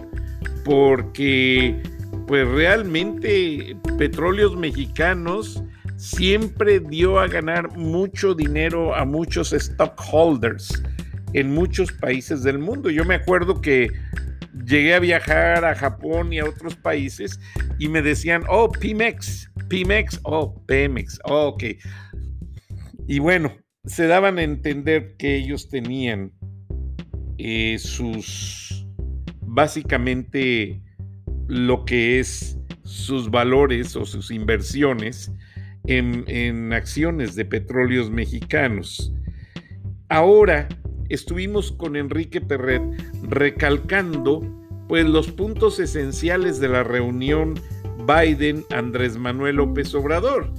porque 0.65 1.81
pues 2.27 2.47
realmente 2.49 3.77
Petróleos 3.97 4.57
Mexicanos 4.57 5.63
siempre 5.95 6.81
dio 6.81 7.19
a 7.19 7.27
ganar 7.27 7.77
mucho 7.77 8.33
dinero 8.33 8.93
a 8.93 9.05
muchos 9.05 9.53
stockholders 9.53 10.83
en 11.33 11.53
muchos 11.53 11.91
países 11.93 12.43
del 12.43 12.59
mundo. 12.59 12.89
Yo 12.89 13.05
me 13.05 13.15
acuerdo 13.15 13.61
que 13.61 13.89
llegué 14.65 14.95
a 14.95 14.99
viajar 14.99 15.65
a 15.65 15.75
Japón 15.75 16.33
y 16.33 16.39
a 16.39 16.45
otros 16.45 16.75
países 16.75 17.39
y 17.79 17.89
me 17.89 18.01
decían, 18.01 18.43
oh, 18.49 18.71
Pimex, 18.71 19.51
Pimex, 19.67 20.19
oh, 20.23 20.63
Pemex, 20.65 21.19
oh, 21.25 21.49
ok. 21.49 21.63
Y 23.07 23.19
bueno, 23.19 23.55
se 23.85 24.07
daban 24.07 24.37
a 24.37 24.43
entender 24.43 25.15
que 25.17 25.35
ellos 25.35 25.69
tenían 25.69 26.31
eh, 27.37 27.77
sus, 27.79 28.87
básicamente, 29.41 30.81
lo 31.47 31.85
que 31.85 32.19
es 32.19 32.57
sus 32.83 33.29
valores 33.29 33.95
o 33.95 34.05
sus 34.05 34.31
inversiones 34.31 35.31
en, 35.85 36.23
en 36.27 36.73
acciones 36.73 37.35
de 37.35 37.45
petróleos 37.45 38.11
mexicanos. 38.11 39.13
Ahora, 40.09 40.67
estuvimos 41.13 41.71
con 41.71 41.95
Enrique 41.95 42.41
Perret 42.41 42.81
recalcando 43.23 44.41
pues 44.87 45.05
los 45.05 45.31
puntos 45.31 45.79
esenciales 45.79 46.59
de 46.59 46.67
la 46.67 46.83
reunión 46.83 47.55
Biden-Andrés 48.05 49.17
Manuel 49.17 49.57
López 49.57 49.93
Obrador. 49.95 50.51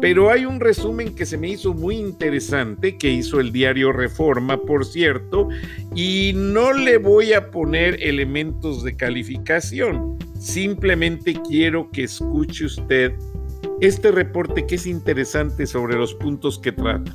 Pero 0.00 0.30
hay 0.30 0.44
un 0.44 0.60
resumen 0.60 1.14
que 1.14 1.24
se 1.24 1.38
me 1.38 1.48
hizo 1.50 1.72
muy 1.72 1.96
interesante, 1.96 2.96
que 2.98 3.10
hizo 3.10 3.40
el 3.40 3.52
diario 3.52 3.92
Reforma, 3.92 4.60
por 4.60 4.84
cierto, 4.84 5.48
y 5.94 6.32
no 6.34 6.72
le 6.72 6.98
voy 6.98 7.32
a 7.32 7.50
poner 7.50 8.02
elementos 8.02 8.82
de 8.82 8.96
calificación. 8.96 10.18
Simplemente 10.38 11.34
quiero 11.48 11.90
que 11.90 12.04
escuche 12.04 12.66
usted 12.66 13.12
este 13.80 14.10
reporte 14.10 14.66
que 14.66 14.76
es 14.76 14.86
interesante 14.86 15.66
sobre 15.66 15.96
los 15.96 16.14
puntos 16.14 16.58
que 16.58 16.72
trata. 16.72 17.12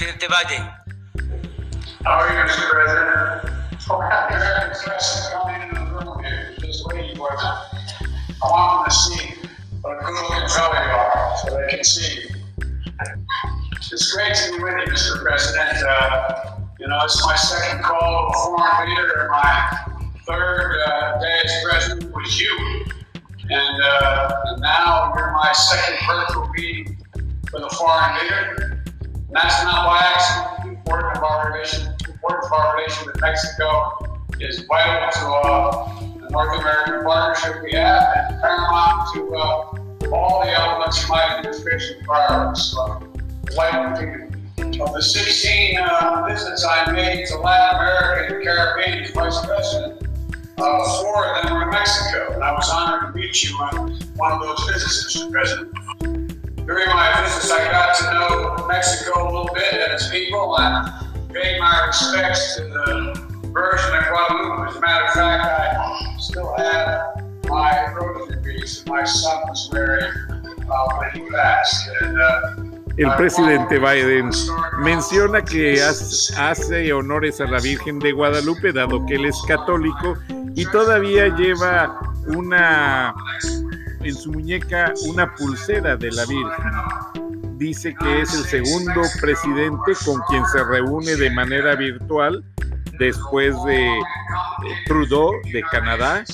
Presidente. 0.00 0.56
How 2.06 2.20
are 2.20 2.32
you, 2.32 2.38
Mr. 2.48 2.70
President? 2.70 3.52
Coming 3.86 5.60
in 5.60 5.74
the 5.74 5.80
room 5.92 6.24
here, 6.24 6.54
just 6.58 6.86
waiting 6.86 7.14
for. 7.16 7.28
I 7.36 7.68
want 8.44 8.84
them 8.84 8.88
to 8.88 8.96
see 8.96 9.48
what 9.82 10.00
a 10.00 10.04
good 10.06 10.14
looking 10.14 10.48
fellow 10.48 10.72
you 10.72 10.90
are, 10.90 11.36
so 11.36 11.54
they 11.54 11.68
can 11.68 11.84
see. 11.84 12.30
It's 13.92 14.14
great 14.14 14.34
to 14.36 14.56
be 14.56 14.64
with 14.64 14.72
you, 14.72 14.90
Mr. 14.90 15.22
President. 15.22 15.84
Uh, 15.86 16.60
you 16.78 16.88
know, 16.88 16.98
it's 17.04 17.22
my 17.26 17.36
second 17.36 17.84
call 17.84 18.30
to 18.30 18.38
a 18.38 18.56
foreign 18.56 18.88
leader, 18.88 19.20
and 19.20 19.28
my 19.28 19.78
third 20.26 20.80
uh, 20.86 21.20
day 21.20 21.40
as 21.44 21.52
president 21.62 22.14
was 22.14 22.40
you. 22.40 22.86
And, 23.50 23.82
uh, 23.82 24.32
and 24.46 24.62
now 24.62 25.12
you're 25.14 25.32
my 25.32 25.52
second 25.52 25.98
virtual 26.06 26.48
meeting 26.56 26.96
with 27.52 27.64
a 27.64 27.70
foreign 27.76 28.14
leader. 28.14 28.69
That's 29.32 29.62
not 29.62 29.86
by 29.86 29.98
accident. 30.02 30.64
The 30.64 30.78
importance 30.78 31.18
of 31.18 31.24
our 31.24 31.52
relation, 31.52 31.94
the 32.04 32.12
importance 32.12 32.46
of 32.46 32.52
our 32.52 32.76
relation 32.76 33.06
with 33.06 33.20
Mexico 33.20 34.20
is 34.40 34.60
vital 34.62 35.08
to 35.12 35.48
uh, 35.48 36.00
the 36.18 36.30
North 36.30 36.60
American 36.60 37.04
partnership 37.04 37.62
we 37.62 37.72
have 37.72 38.02
and 38.28 38.40
paramount 38.40 39.14
to 39.14 39.34
uh, 39.36 40.12
all 40.12 40.42
the 40.44 40.50
elements 40.50 41.02
of 41.04 41.10
my 41.10 41.36
administration 41.36 42.02
priorities. 42.04 42.64
So, 42.64 43.06
Of 44.80 44.94
the 44.94 45.02
16 45.02 45.78
uh, 45.78 46.26
visits 46.28 46.64
I 46.64 46.90
made 46.92 47.26
to 47.26 47.38
Latin 47.38 47.80
America 47.80 48.34
and 48.34 48.40
the 48.40 48.44
Caribbean 48.44 49.04
as 49.04 49.10
Vice 49.10 49.46
President, 49.46 50.02
uh, 50.58 51.02
four 51.02 51.36
of 51.36 51.42
them 51.44 51.54
were 51.54 51.62
in 51.62 51.70
Mexico, 51.70 52.34
and 52.34 52.42
I 52.42 52.52
was 52.52 52.68
honored 52.70 53.12
to 53.12 53.18
meet 53.18 53.42
you 53.44 53.54
on 53.56 53.92
one 54.16 54.32
of 54.32 54.40
those 54.40 54.68
visits, 54.70 55.16
Mr. 55.16 55.30
President. 55.30 55.72
During 56.70 56.86
my 56.86 57.20
visits, 57.20 57.50
I 57.50 57.68
got 57.68 57.96
to 57.96 58.04
know 58.14 58.66
Mexico 58.68 59.24
a 59.24 59.26
little 59.26 59.50
bit 59.52 59.74
and 59.74 59.92
its 59.92 60.08
people 60.08 60.56
and 60.56 60.88
paid 61.34 61.58
my 61.58 61.86
respects 61.88 62.54
to 62.54 62.62
the 62.62 63.50
Virgin 63.50 63.96
of 63.96 64.04
Guadalupe. 64.08 64.70
As 64.70 64.76
a 64.76 64.80
matter 64.80 65.04
of 65.04 65.12
fact, 65.12 65.44
I 65.44 66.16
still 66.20 66.54
have 66.56 67.24
my 67.48 67.92
rosary 67.92 68.38
wreaths 68.44 68.86
my 68.86 69.02
son 69.02 69.48
was 69.48 69.68
wearing 69.72 70.12
uh, 70.70 70.98
when 71.00 71.10
he 71.10 71.28
passed. 71.30 71.90
And, 72.02 72.20
uh, 72.20 72.40
el 72.98 73.16
presidente 73.16 73.80
Biden 73.80 74.30
menciona 74.78 75.42
que 75.42 75.82
hace 75.82 76.92
honores 76.92 77.40
a 77.40 77.46
la 77.46 77.58
Virgen 77.58 77.98
de 77.98 78.12
Guadalupe, 78.12 78.72
dado 78.72 79.04
que 79.06 79.16
él 79.16 79.24
es 79.24 79.42
católico, 79.48 80.16
y 80.54 80.64
todavía 80.66 81.34
lleva 81.34 81.98
una 82.28 83.12
en 84.02 84.14
su 84.14 84.32
muñeca 84.32 84.92
una 85.06 85.34
pulsera 85.34 85.96
de 85.96 86.10
la 86.10 86.24
Virgen. 86.26 87.58
Dice 87.58 87.94
que 87.94 88.22
es 88.22 88.34
el 88.34 88.44
segundo 88.44 89.02
presidente 89.20 89.92
con 90.04 90.20
quien 90.28 90.44
se 90.46 90.64
reúne 90.64 91.16
de 91.16 91.30
manera 91.30 91.74
virtual 91.74 92.42
después 92.98 93.54
de 93.64 93.90
Trudeau 94.86 95.32
de 95.52 95.62
Canadá. 95.70 96.24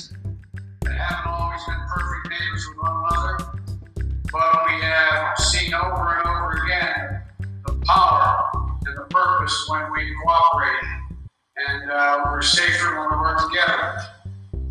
and 11.69 11.91
uh, 11.91 12.21
we're 12.25 12.41
safer 12.41 12.99
when 12.99 13.09
we 13.09 13.17
work 13.17 13.39
together 13.49 14.16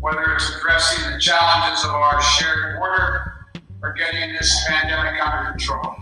whether 0.07 0.33
it's 0.35 0.55
addressing 0.55 1.11
the 1.11 1.19
challenges 1.19 1.83
of 1.83 1.91
our 1.91 2.21
shared 2.21 2.77
border 2.77 3.33
or 3.83 3.91
getting 3.91 4.31
this 4.31 4.65
pandemic 4.65 5.19
under 5.21 5.49
control. 5.51 5.95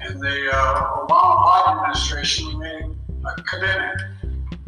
And 0.00 0.18
the 0.18 0.50
uh, 0.50 1.04
Obama 1.04 1.44
Biden 1.44 1.76
administration, 1.76 2.48
we 2.48 2.56
made 2.56 2.96
a 3.26 3.42
commitment 3.42 4.00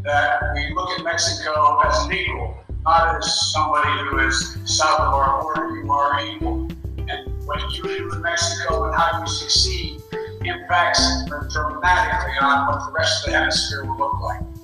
that 0.03 0.53
we 0.55 0.70
look 0.75 0.90
at 0.99 1.05
Mexico 1.05 1.81
as 1.87 2.05
an 2.05 2.12
equal, 2.12 2.62
not 2.83 3.16
as 3.16 3.53
somebody 3.53 3.88
who 4.01 4.18
is 4.18 4.59
south 4.66 5.01
of 5.01 5.14
our 5.14 5.40
border. 5.40 5.75
You 5.75 5.90
are 5.90 6.27
equal. 6.27 6.68
And 7.09 7.46
what 7.46 7.59
you 7.72 7.85
do 7.85 8.12
in 8.12 8.20
Mexico 8.20 8.85
and 8.85 8.94
how 8.94 9.18
you 9.18 9.27
succeed 9.27 10.03
impacts 10.44 11.25
dramatically 11.25 12.33
on 12.42 12.66
what 12.66 12.87
the 12.87 12.92
rest 12.92 13.25
of 13.25 13.33
the 13.33 13.38
hemisphere 13.38 13.87
will 13.87 13.96
look 13.96 14.20
like. 14.20 14.56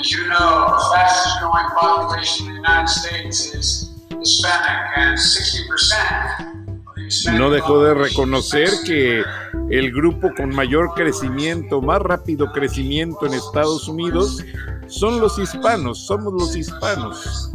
As 0.00 0.10
you 0.10 0.26
know, 0.28 0.64
the 0.66 0.94
fastest 0.94 1.40
growing 1.40 1.66
population 1.76 2.46
in 2.46 2.52
the 2.54 2.58
United 2.60 2.88
States 2.88 3.54
is 3.54 3.90
Hispanic, 4.08 4.96
and 4.96 5.18
60% 5.18 7.36
no 7.36 7.50
dejó 7.50 7.82
de 7.82 7.92
reconocer 7.92 8.70
que 8.86 9.22
el 9.70 9.92
grupo 9.92 10.32
con 10.34 10.54
mayor 10.54 10.94
crecimiento, 10.94 11.82
más 11.82 12.00
rápido 12.00 12.50
crecimiento 12.52 13.26
en 13.26 13.34
Estados 13.34 13.88
Unidos 13.88 14.42
son 14.86 15.20
los 15.20 15.38
hispanos, 15.38 16.06
somos 16.06 16.32
los 16.32 16.56
hispanos. 16.56 17.50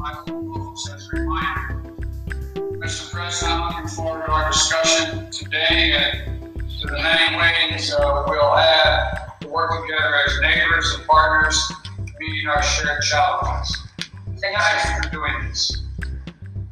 Mr. 2.79 3.12
President, 3.12 3.49
I'm 3.49 3.69
looking 3.69 3.88
forward 3.88 4.23
to 4.27 4.31
our 4.31 4.51
discussion 4.51 5.27
today 5.31 5.93
and 5.93 6.53
to 6.81 6.88
the 6.88 7.01
many 7.01 7.36
ways 7.36 7.91
uh, 7.91 8.23
we'll 8.27 8.55
have 8.55 9.39
to 9.39 9.47
work 9.47 9.71
together 9.81 10.13
as 10.27 10.39
neighbors 10.41 10.93
and 10.95 11.08
partners, 11.08 11.71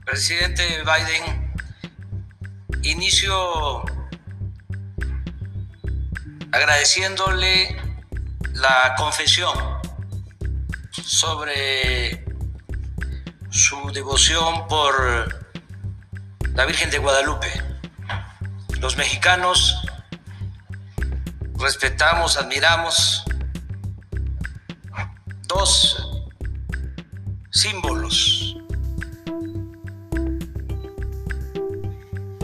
Presidente 0.06 0.84
Biden, 0.84 1.54
inicio 2.84 3.84
agradeciéndole 6.52 7.76
la 8.54 8.96
confesión 8.98 9.54
sobre 10.92 12.26
su 13.50 13.92
devoción 13.92 14.68
por 14.68 15.46
la 16.54 16.66
Virgen 16.66 16.90
de 16.90 16.98
Guadalupe. 16.98 17.52
Los 18.80 18.98
mexicanos 18.98 19.82
respetamos, 21.60 22.38
admiramos 22.38 23.24
dos 25.54 26.10
símbolos. 27.52 28.58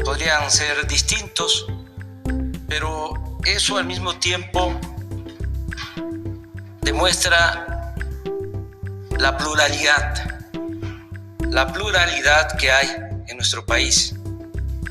Podrían 0.03 0.49
ser 0.49 0.87
distintos, 0.87 1.67
pero 2.67 3.37
eso 3.45 3.77
al 3.77 3.85
mismo 3.85 4.17
tiempo 4.17 4.79
demuestra 6.81 7.95
la 9.17 9.37
pluralidad, 9.37 10.41
la 11.49 11.71
pluralidad 11.71 12.57
que 12.57 12.71
hay 12.71 12.87
en 13.27 13.37
nuestro 13.37 13.65
país. 13.65 14.15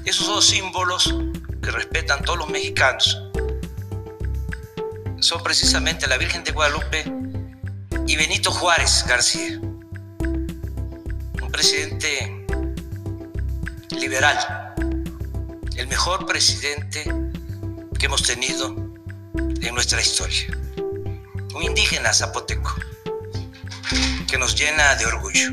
Esos 0.04 0.26
dos 0.26 0.44
símbolos 0.46 1.14
que 1.62 1.70
respetan 1.70 2.22
todos 2.22 2.38
los 2.38 2.48
mexicanos 2.48 3.22
son 5.20 5.42
precisamente 5.42 6.06
la 6.06 6.16
Virgen 6.16 6.44
de 6.44 6.52
Guadalupe 6.52 7.17
y 8.08 8.16
Benito 8.16 8.50
Juárez 8.50 9.04
García, 9.06 9.60
un 9.60 11.52
presidente 11.52 12.46
liberal, 13.90 14.74
el 15.76 15.86
mejor 15.88 16.24
presidente 16.24 17.04
que 17.98 18.06
hemos 18.06 18.22
tenido 18.22 18.74
en 19.60 19.74
nuestra 19.74 20.00
historia, 20.00 20.46
un 21.54 21.62
indígena 21.62 22.14
zapoteco 22.14 22.74
que 24.26 24.38
nos 24.38 24.58
llena 24.58 24.94
de 24.94 25.04
orgullo. 25.04 25.50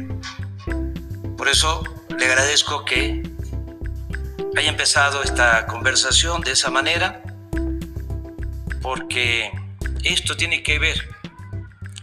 Por 1.36 1.50
eso 1.50 1.84
le 2.18 2.26
agradezco 2.26 2.86
que 2.86 3.22
haya 4.56 4.70
empezado 4.70 5.24
esta 5.24 5.68
conversación 5.68 6.42
de 6.42 6.52
esa 6.52 6.70
manera, 6.70 7.22
porque 8.82 9.52
esto 10.06 10.38
tiene 10.38 10.64
que 10.64 10.80
ver 10.80 11.15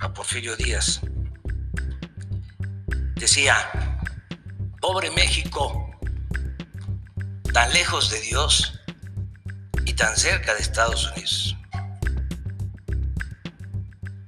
a 0.00 0.12
Porfirio 0.12 0.56
Díaz. 0.56 1.00
Decía, 3.14 3.56
pobre 4.80 5.10
México, 5.10 5.85
tan 7.56 7.72
lejos 7.72 8.10
de 8.10 8.20
Dios 8.20 8.74
y 9.86 9.94
tan 9.94 10.14
cerca 10.14 10.52
de 10.52 10.60
Estados 10.60 11.10
Unidos. 11.12 11.56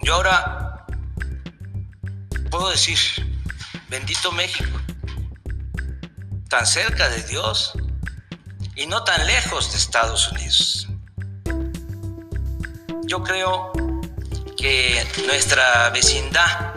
Yo 0.00 0.14
ahora 0.14 0.86
puedo 2.50 2.70
decir, 2.70 2.98
bendito 3.90 4.32
México, 4.32 4.80
tan 6.48 6.66
cerca 6.66 7.10
de 7.10 7.22
Dios 7.24 7.74
y 8.74 8.86
no 8.86 9.04
tan 9.04 9.26
lejos 9.26 9.72
de 9.72 9.76
Estados 9.76 10.32
Unidos 10.32 10.88
yo 13.08 13.22
creo 13.22 13.72
que 14.56 15.06
nuestra 15.26 15.90
vecindad 15.90 16.74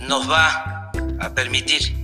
nos 0.00 0.28
va 0.28 0.90
a 1.20 1.30
permitir 1.32 2.02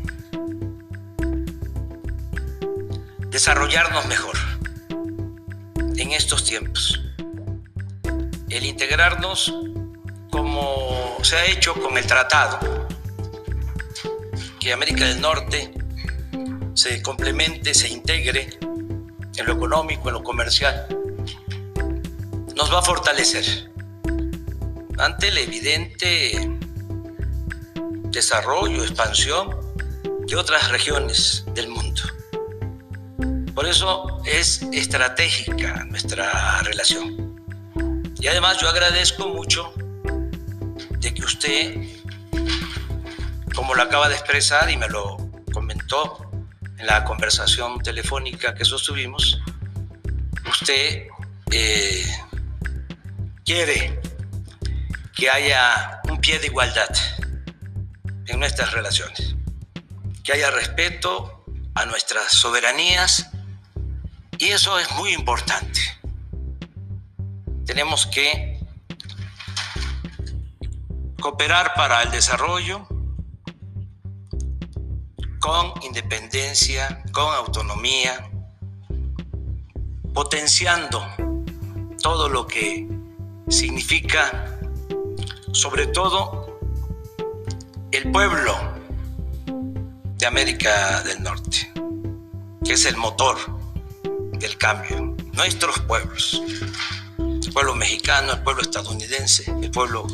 desarrollarnos 3.30 4.06
mejor 4.06 4.36
en 5.96 6.12
estos 6.12 6.44
tiempos. 6.44 7.00
El 8.48 8.64
integrarnos 8.64 9.54
como 10.30 11.18
se 11.22 11.36
ha 11.36 11.46
hecho 11.46 11.74
con 11.74 11.98
el 11.98 12.06
tratado, 12.06 12.86
que 14.58 14.72
América 14.72 15.06
del 15.06 15.20
Norte 15.20 15.72
se 16.74 17.02
complemente, 17.02 17.74
se 17.74 17.88
integre 17.88 18.58
en 19.36 19.46
lo 19.46 19.52
económico, 19.52 20.08
en 20.08 20.14
lo 20.14 20.22
comercial, 20.22 20.86
nos 22.54 22.72
va 22.72 22.78
a 22.78 22.82
fortalecer 22.82 23.70
ante 24.98 25.28
el 25.28 25.38
evidente 25.38 26.58
desarrollo, 28.10 28.82
expansión 28.82 29.56
de 30.26 30.36
otras 30.36 30.70
regiones 30.70 31.44
del 31.54 31.68
mundo. 31.68 32.02
Por 33.58 33.66
eso 33.66 34.22
es 34.24 34.62
estratégica 34.72 35.82
nuestra 35.86 36.60
relación. 36.62 37.34
Y 38.20 38.28
además 38.28 38.56
yo 38.58 38.68
agradezco 38.68 39.26
mucho 39.30 39.74
de 41.00 41.12
que 41.12 41.24
usted 41.24 41.74
como 43.56 43.74
lo 43.74 43.82
acaba 43.82 44.08
de 44.08 44.14
expresar 44.14 44.70
y 44.70 44.76
me 44.76 44.86
lo 44.88 45.16
comentó 45.52 46.30
en 46.78 46.86
la 46.86 47.02
conversación 47.02 47.82
telefónica 47.82 48.54
que 48.54 48.64
sostuvimos, 48.64 49.40
usted 50.48 51.08
eh, 51.50 52.06
quiere 53.44 54.00
que 55.16 55.28
haya 55.28 56.00
un 56.08 56.20
pie 56.20 56.38
de 56.38 56.46
igualdad 56.46 56.94
en 58.24 58.38
nuestras 58.38 58.70
relaciones, 58.70 59.34
que 60.22 60.32
haya 60.32 60.48
respeto 60.52 61.44
a 61.74 61.86
nuestras 61.86 62.30
soberanías 62.30 63.32
y 64.38 64.46
eso 64.46 64.78
es 64.78 64.90
muy 64.92 65.12
importante. 65.12 65.80
Tenemos 67.66 68.06
que 68.06 68.60
cooperar 71.20 71.74
para 71.74 72.02
el 72.02 72.10
desarrollo 72.10 72.86
con 75.40 75.72
independencia, 75.82 77.02
con 77.12 77.34
autonomía, 77.34 78.30
potenciando 80.14 81.04
todo 82.00 82.28
lo 82.28 82.46
que 82.46 82.88
significa, 83.48 84.58
sobre 85.52 85.88
todo, 85.88 86.58
el 87.90 88.10
pueblo 88.12 88.54
de 90.16 90.26
América 90.26 91.02
del 91.02 91.22
Norte, 91.22 91.72
que 92.64 92.74
es 92.74 92.84
el 92.84 92.96
motor 92.96 93.57
del 94.38 94.56
cambio, 94.56 95.16
nuestros 95.32 95.80
pueblos, 95.80 96.42
el 97.18 97.52
pueblo 97.52 97.74
mexicano, 97.74 98.32
el 98.32 98.42
pueblo 98.42 98.62
estadounidense, 98.62 99.50
el 99.62 99.70
pueblo 99.70 100.06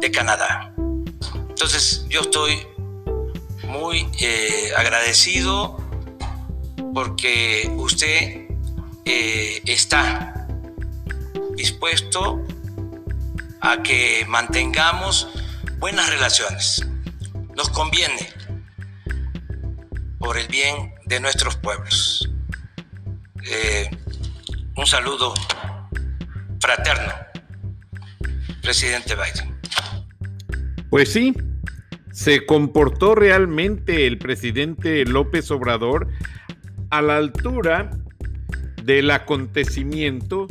de 0.00 0.10
Canadá. 0.10 0.72
Entonces 1.48 2.04
yo 2.08 2.22
estoy 2.22 2.66
muy 3.64 4.08
eh, 4.20 4.72
agradecido 4.76 5.76
porque 6.94 7.70
usted 7.76 8.48
eh, 9.04 9.62
está 9.66 10.46
dispuesto 11.56 12.42
a 13.60 13.82
que 13.82 14.24
mantengamos 14.28 15.28
buenas 15.78 16.08
relaciones. 16.08 16.86
Nos 17.54 17.68
conviene 17.70 18.28
por 20.18 20.38
el 20.38 20.48
bien 20.48 20.94
de 21.06 21.20
nuestros 21.20 21.56
pueblos. 21.56 22.28
Eh, 23.52 23.90
un 24.76 24.86
saludo 24.86 25.34
fraterno, 26.60 27.12
presidente 28.62 29.16
Biden. 29.16 29.58
Pues 30.88 31.12
sí, 31.12 31.34
se 32.12 32.46
comportó 32.46 33.16
realmente 33.16 34.06
el 34.06 34.18
presidente 34.18 35.04
López 35.04 35.50
Obrador 35.50 36.06
a 36.90 37.02
la 37.02 37.16
altura 37.16 37.90
del 38.84 39.10
acontecimiento, 39.10 40.46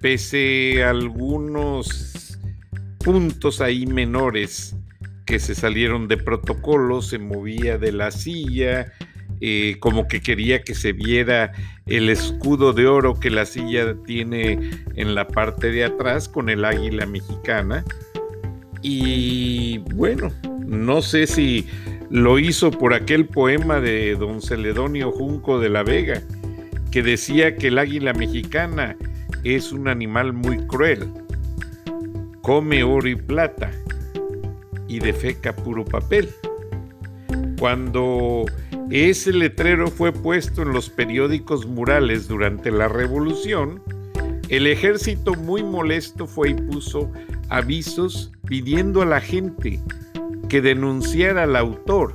pese 0.00 0.84
a 0.84 0.90
algunos 0.90 2.38
puntos 2.98 3.60
ahí 3.60 3.86
menores 3.86 4.76
que 5.26 5.40
se 5.40 5.56
salieron 5.56 6.06
de 6.06 6.16
protocolo, 6.16 7.02
se 7.02 7.18
movía 7.18 7.76
de 7.76 7.90
la 7.90 8.12
silla, 8.12 8.92
eh, 9.40 9.76
como 9.80 10.06
que 10.06 10.20
quería 10.20 10.62
que 10.62 10.74
se 10.74 10.92
viera 10.92 11.52
el 11.86 12.08
escudo 12.10 12.72
de 12.72 12.86
oro 12.86 13.18
que 13.18 13.30
la 13.30 13.46
silla 13.46 13.96
tiene 14.04 14.58
en 14.96 15.14
la 15.14 15.28
parte 15.28 15.70
de 15.70 15.84
atrás 15.84 16.28
con 16.28 16.48
el 16.48 16.64
águila 16.64 17.06
mexicana. 17.06 17.84
Y 18.82 19.78
bueno, 19.94 20.30
no 20.66 21.02
sé 21.02 21.26
si 21.26 21.66
lo 22.10 22.38
hizo 22.38 22.70
por 22.70 22.92
aquel 22.92 23.26
poema 23.26 23.80
de 23.80 24.14
don 24.16 24.42
Celedonio 24.42 25.10
Junco 25.10 25.58
de 25.58 25.68
la 25.68 25.82
Vega, 25.82 26.22
que 26.90 27.02
decía 27.02 27.56
que 27.56 27.68
el 27.68 27.78
águila 27.78 28.12
mexicana 28.12 28.96
es 29.44 29.72
un 29.72 29.88
animal 29.88 30.32
muy 30.32 30.58
cruel, 30.66 31.08
come 32.42 32.82
oro 32.82 33.08
y 33.08 33.14
plata 33.14 33.70
y 34.88 34.98
defeca 34.98 35.54
puro 35.54 35.84
papel. 35.84 36.28
Cuando 37.58 38.44
ese 38.90 39.32
letrero 39.32 39.88
fue 39.88 40.12
puesto 40.12 40.62
en 40.62 40.72
los 40.72 40.90
periódicos 40.90 41.66
murales 41.66 42.26
durante 42.26 42.70
la 42.72 42.88
revolución, 42.88 43.80
el 44.48 44.66
ejército 44.66 45.34
muy 45.34 45.62
molesto 45.62 46.26
fue 46.26 46.50
y 46.50 46.54
puso 46.54 47.10
avisos 47.50 48.32
pidiendo 48.46 49.02
a 49.02 49.06
la 49.06 49.20
gente 49.20 49.80
que 50.48 50.60
denunciara 50.60 51.44
al 51.44 51.54
autor 51.54 52.14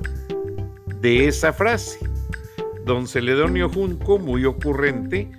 de 1.00 1.28
esa 1.28 1.54
frase. 1.54 1.98
Don 2.84 3.08
Celedonio 3.08 3.70
Junco, 3.70 4.18
muy 4.18 4.44
ocurrente, 4.44 5.30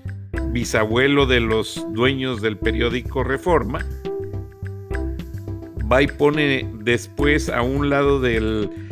bisabuelo 0.51 1.27
de 1.27 1.39
los 1.39 1.85
dueños 1.93 2.41
del 2.41 2.57
periódico 2.57 3.23
Reforma, 3.23 3.85
va 5.89 6.01
y 6.01 6.07
pone 6.07 6.67
después 6.79 7.49
a 7.49 7.61
un 7.61 7.91
lado 7.91 8.19
del 8.19 8.86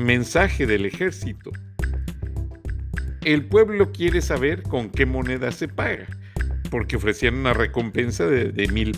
mensaje 0.00 0.66
del 0.66 0.86
ejército. 0.86 1.50
El 3.22 3.46
pueblo 3.46 3.92
quiere 3.92 4.22
saber 4.22 4.62
con 4.62 4.90
qué 4.90 5.06
moneda 5.06 5.52
se 5.52 5.68
paga, 5.68 6.06
porque 6.70 6.96
ofrecían 6.96 7.34
una 7.34 7.52
recompensa 7.52 8.26
de, 8.26 8.68
mil, 8.72 8.96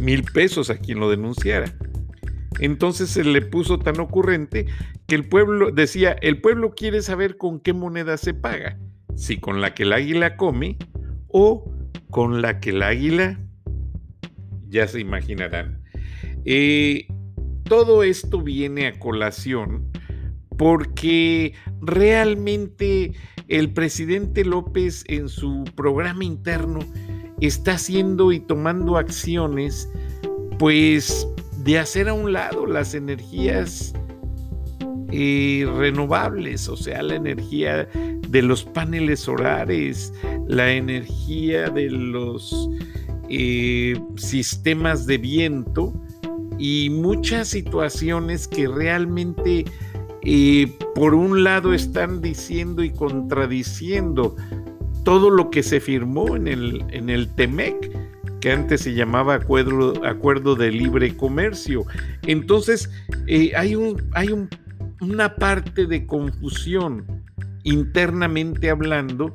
mil 0.00 0.22
pesos 0.22 0.70
a 0.70 0.76
quien 0.76 1.00
lo 1.00 1.10
denunciara. 1.10 1.72
Entonces 2.60 3.10
se 3.10 3.24
le 3.24 3.42
puso 3.42 3.78
tan 3.78 3.98
ocurrente 4.00 4.66
que 5.06 5.14
el 5.14 5.28
pueblo 5.28 5.70
decía, 5.70 6.12
el 6.20 6.40
pueblo 6.40 6.74
quiere 6.74 7.02
saber 7.02 7.36
con 7.36 7.58
qué 7.58 7.72
moneda 7.72 8.16
se 8.16 8.34
paga, 8.34 8.78
si 9.16 9.38
con 9.38 9.60
la 9.60 9.74
que 9.74 9.84
el 9.84 9.92
águila 9.92 10.36
come 10.36 10.76
o 11.28 11.72
con 12.10 12.42
la 12.42 12.60
que 12.60 12.70
el 12.70 12.82
águila, 12.82 13.40
ya 14.68 14.86
se 14.86 15.00
imaginarán. 15.00 15.82
Eh, 16.44 17.06
todo 17.64 18.02
esto 18.02 18.42
viene 18.42 18.86
a 18.86 18.98
colación 18.98 19.90
porque 20.56 21.54
realmente 21.80 23.12
el 23.48 23.72
presidente 23.72 24.44
López 24.44 25.04
en 25.08 25.28
su 25.28 25.64
programa 25.74 26.24
interno 26.24 26.80
está 27.40 27.72
haciendo 27.72 28.32
y 28.32 28.40
tomando 28.40 28.96
acciones 28.96 29.88
pues 30.58 31.28
de 31.64 31.78
hacer 31.78 32.08
a 32.08 32.14
un 32.14 32.32
lado 32.32 32.66
las 32.66 32.94
energías 32.94 33.92
eh, 35.10 35.66
renovables, 35.76 36.68
o 36.68 36.76
sea, 36.76 37.02
la 37.02 37.14
energía 37.14 37.88
de 38.28 38.42
los 38.42 38.64
paneles 38.64 39.20
solares, 39.20 40.12
la 40.48 40.72
energía 40.72 41.70
de 41.70 41.88
los 41.90 42.68
eh, 43.28 43.96
sistemas 44.16 45.06
de 45.06 45.18
viento 45.18 45.92
y 46.58 46.90
muchas 46.90 47.48
situaciones 47.48 48.48
que 48.48 48.68
realmente 48.68 49.64
eh, 50.24 50.72
por 50.94 51.14
un 51.14 51.44
lado 51.44 51.74
están 51.74 52.20
diciendo 52.20 52.82
y 52.82 52.90
contradiciendo 52.90 54.36
todo 55.04 55.30
lo 55.30 55.50
que 55.50 55.62
se 55.62 55.80
firmó 55.80 56.36
en 56.36 56.48
el, 56.48 56.84
en 56.90 57.10
el 57.10 57.28
TEMEC 57.34 57.90
que 58.40 58.52
antes 58.52 58.82
se 58.82 58.92
llamaba 58.92 59.36
Acuerdo, 59.36 60.04
acuerdo 60.04 60.54
de 60.54 60.70
Libre 60.70 61.16
Comercio. 61.16 61.86
Entonces, 62.26 62.90
eh, 63.26 63.52
hay, 63.56 63.74
un, 63.74 64.02
hay 64.12 64.28
una 65.00 65.36
parte 65.36 65.86
de 65.86 66.04
confusión 66.06 67.06
internamente 67.62 68.68
hablando 68.68 69.34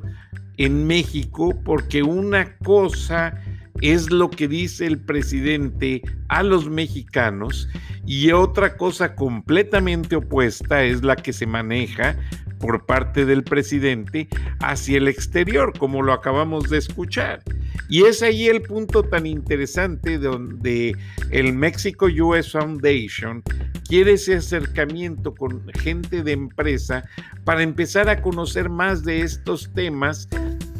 en 0.58 0.86
México 0.86 1.60
porque 1.64 2.04
una 2.04 2.56
cosa 2.58 3.34
es 3.80 4.10
lo 4.10 4.30
que 4.30 4.48
dice 4.48 4.86
el 4.86 4.98
presidente 4.98 6.02
a 6.28 6.42
los 6.42 6.68
mexicanos 6.68 7.68
y 8.06 8.32
otra 8.32 8.76
cosa 8.76 9.14
completamente 9.14 10.16
opuesta 10.16 10.84
es 10.84 11.02
la 11.02 11.16
que 11.16 11.32
se 11.32 11.46
maneja 11.46 12.16
por 12.60 12.84
parte 12.84 13.24
del 13.24 13.42
presidente 13.42 14.28
hacia 14.60 14.98
el 14.98 15.08
exterior, 15.08 15.72
como 15.78 16.02
lo 16.02 16.12
acabamos 16.12 16.68
de 16.68 16.78
escuchar. 16.78 17.42
Y 17.88 18.04
es 18.04 18.22
ahí 18.22 18.46
el 18.46 18.62
punto 18.62 19.02
tan 19.02 19.26
interesante 19.26 20.18
donde 20.18 20.94
el 21.30 21.52
Mexico 21.54 22.06
US 22.06 22.52
Foundation 22.52 23.42
quiere 23.88 24.12
ese 24.12 24.36
acercamiento 24.36 25.34
con 25.34 25.66
gente 25.80 26.22
de 26.22 26.32
empresa 26.32 27.02
para 27.44 27.62
empezar 27.62 28.08
a 28.08 28.20
conocer 28.20 28.68
más 28.68 29.04
de 29.04 29.22
estos 29.22 29.72
temas 29.72 30.28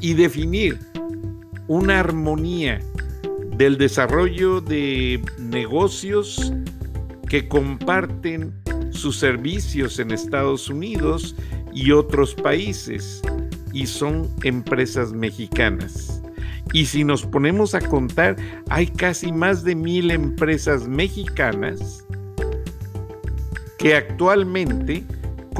y 0.01 0.15
definir 0.15 0.79
una 1.71 2.01
armonía 2.01 2.81
del 3.57 3.79
desarrollo 3.79 4.61
de 4.61 5.23
negocios 5.39 6.53
que 7.29 7.47
comparten 7.47 8.53
sus 8.91 9.17
servicios 9.17 10.01
en 10.01 10.11
Estados 10.11 10.69
Unidos 10.69 11.37
y 11.73 11.93
otros 11.93 12.35
países 12.35 13.23
y 13.73 13.87
son 13.87 14.29
empresas 14.43 15.13
mexicanas. 15.13 16.21
Y 16.73 16.87
si 16.87 17.05
nos 17.05 17.25
ponemos 17.25 17.77
a 17.77 17.81
contar, 17.81 18.35
hay 18.69 18.89
casi 18.89 19.31
más 19.31 19.63
de 19.63 19.77
mil 19.77 20.11
empresas 20.11 20.89
mexicanas 20.89 22.05
que 23.79 23.95
actualmente 23.95 25.05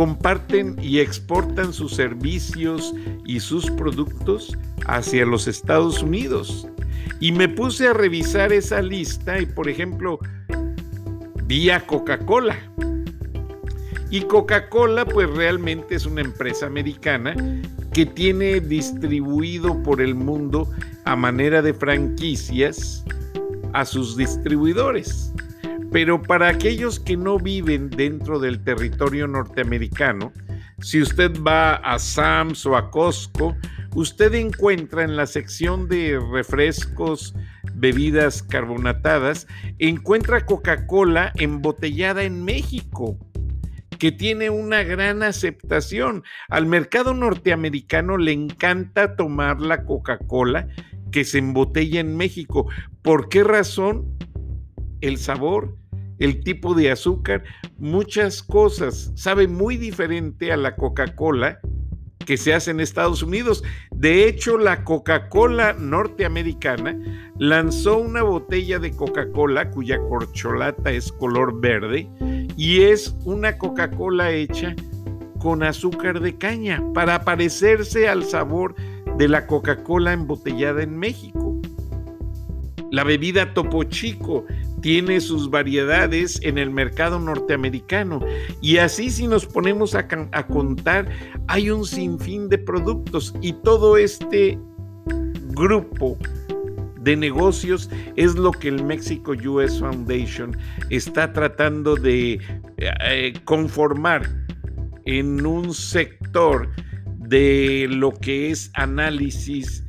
comparten 0.01 0.77
y 0.81 1.01
exportan 1.01 1.75
sus 1.75 1.95
servicios 1.95 2.95
y 3.27 3.39
sus 3.39 3.71
productos 3.73 4.57
hacia 4.87 5.27
los 5.27 5.47
Estados 5.47 6.03
Unidos. 6.03 6.67
Y 7.21 7.33
me 7.33 7.51
puse 7.51 7.87
a 7.87 7.93
revisar 7.93 8.51
esa 8.51 8.81
lista 8.81 9.39
y, 9.39 9.45
por 9.45 9.69
ejemplo, 9.69 10.19
vi 11.45 11.69
a 11.69 11.87
Coca-Cola. 11.87 12.57
Y 14.09 14.23
Coca-Cola 14.23 15.05
pues 15.05 15.29
realmente 15.29 15.97
es 15.97 16.07
una 16.07 16.23
empresa 16.23 16.65
americana 16.65 17.37
que 17.93 18.07
tiene 18.07 18.61
distribuido 18.61 19.83
por 19.83 20.01
el 20.01 20.15
mundo 20.15 20.67
a 21.05 21.15
manera 21.15 21.61
de 21.61 21.75
franquicias 21.75 23.05
a 23.75 23.85
sus 23.85 24.17
distribuidores. 24.17 25.35
Pero 25.93 26.23
para 26.23 26.49
aquellos 26.49 27.01
que 27.01 27.17
no 27.17 27.39
viven 27.39 27.91
dentro 27.91 28.39
del 28.39 28.63
territorio 28.63 29.27
norteamericano, 29.27 30.33
si 30.81 31.03
usted 31.03 31.33
va 31.47 31.75
a 31.75 31.99
Sam's 31.99 32.65
o 32.65 32.77
a 32.77 32.91
Costco, 32.91 33.57
usted 33.95 34.35
encuentra 34.35 35.03
en 35.03 35.17
la 35.17 35.27
sección 35.27 35.89
de 35.89 36.19
refrescos, 36.33 37.35
bebidas 37.75 38.43
carbonatadas, 38.43 39.47
encuentra 39.79 40.47
Coca-Cola 40.47 41.33
embotellada 41.37 42.23
en 42.23 42.45
México 42.45 43.19
que 43.99 44.11
tiene 44.11 44.49
una 44.49 44.83
gran 44.83 45.23
aceptación. 45.23 46.25
Al 46.49 46.65
mercado 46.65 47.13
norteamericano 47.13 48.17
le 48.17 48.33
encanta 48.33 49.15
tomar 49.15 49.61
la 49.61 49.85
Coca-Cola 49.85 50.69
que 51.13 51.25
se 51.25 51.39
embotella 51.39 52.01
en 52.01 52.17
México. 52.17 52.67
¿Por 53.03 53.29
qué 53.29 53.45
razón? 53.45 54.17
El 55.03 55.19
sabor, 55.19 55.77
el 56.21 56.45
tipo 56.45 56.75
de 56.75 56.93
azúcar, 56.93 57.43
muchas 57.79 58.43
cosas. 58.43 59.11
Sabe 59.17 59.49
muy 59.49 59.77
diferente 59.77 60.53
a 60.53 60.57
la 60.57 60.77
Coca-Cola 60.77 61.59
que 62.27 62.37
se 62.37 62.55
hace 62.55 62.71
en 62.71 62.81
Estados 62.81 63.23
Unidos. 63.23 63.65
De 63.91 64.29
hecho, 64.29 64.59
la 64.59 64.85
Coca-Cola 64.85 65.73
norteamericana 65.73 66.97
lanzó 67.39 67.99
una 67.99 68.23
botella 68.23 68.79
de 68.79 68.93
Coca-Cola 68.93 69.71
cuya 69.71 69.99
corcholata 69.99 70.93
es 70.93 71.11
color 71.11 71.61
verde 71.61 72.09
y 72.57 72.83
es 72.83 73.17
una 73.25 73.57
Coca-Cola 73.59 74.31
hecha 74.31 74.77
con 75.39 75.63
azúcar 75.63 76.21
de 76.21 76.37
caña 76.37 76.83
para 76.93 77.25
parecerse 77.25 78.09
al 78.09 78.25
sabor 78.25 78.75
de 79.17 79.27
la 79.27 79.47
Coca-Cola 79.47 80.13
embotellada 80.13 80.83
en 80.83 80.99
México. 80.99 81.61
La 82.91 83.05
bebida 83.05 83.55
Topo 83.55 83.85
Chico 83.85 84.45
tiene 84.81 85.21
sus 85.21 85.51
variedades 85.51 86.41
en 86.43 86.59
el 86.59 86.71
mercado 86.71 87.19
norteamericano. 87.19 88.21
Y 88.61 88.79
así 88.79 89.11
si 89.11 89.27
nos 89.27 89.47
ponemos 89.47 89.95
a, 89.95 90.07
contar 90.47 91.09
hay 91.49 91.71
un 91.71 91.85
sinfín 91.85 92.49
de 92.49 92.59
productos. 92.59 93.35
Y 93.41 93.53
todo 93.53 93.97
este 93.97 94.59
grupo 95.49 96.17
de 97.01 97.17
negocios 97.17 97.91
es 98.17 98.35
lo 98.35 98.53
que 98.53 98.69
el 98.69 98.85
Mexico 98.85 99.33
US 99.33 99.79
Foundation 99.79 100.57
está 100.91 101.33
tratando 101.33 101.97
de 101.97 102.41
eh, 102.79 103.33
conformar 103.45 104.29
en 105.07 105.45
un 105.47 105.73
sector 105.75 106.69
de 107.19 107.87
lo 107.89 108.13
que 108.13 108.51
es 108.51 108.71
análisis 108.75 109.85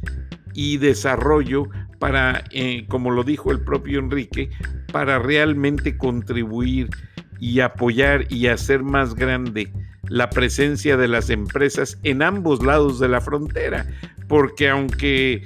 y 0.53 0.77
desarrollo 0.77 1.67
para, 1.99 2.43
eh, 2.51 2.85
como 2.87 3.11
lo 3.11 3.23
dijo 3.23 3.51
el 3.51 3.61
propio 3.61 3.99
Enrique, 3.99 4.49
para 4.91 5.19
realmente 5.19 5.97
contribuir 5.97 6.89
y 7.39 7.59
apoyar 7.59 8.31
y 8.31 8.47
hacer 8.47 8.83
más 8.83 9.15
grande 9.15 9.71
la 10.07 10.29
presencia 10.29 10.97
de 10.97 11.07
las 11.07 11.29
empresas 11.29 11.97
en 12.03 12.21
ambos 12.21 12.63
lados 12.63 12.99
de 12.99 13.07
la 13.07 13.21
frontera, 13.21 13.87
porque 14.27 14.69
aunque 14.69 15.43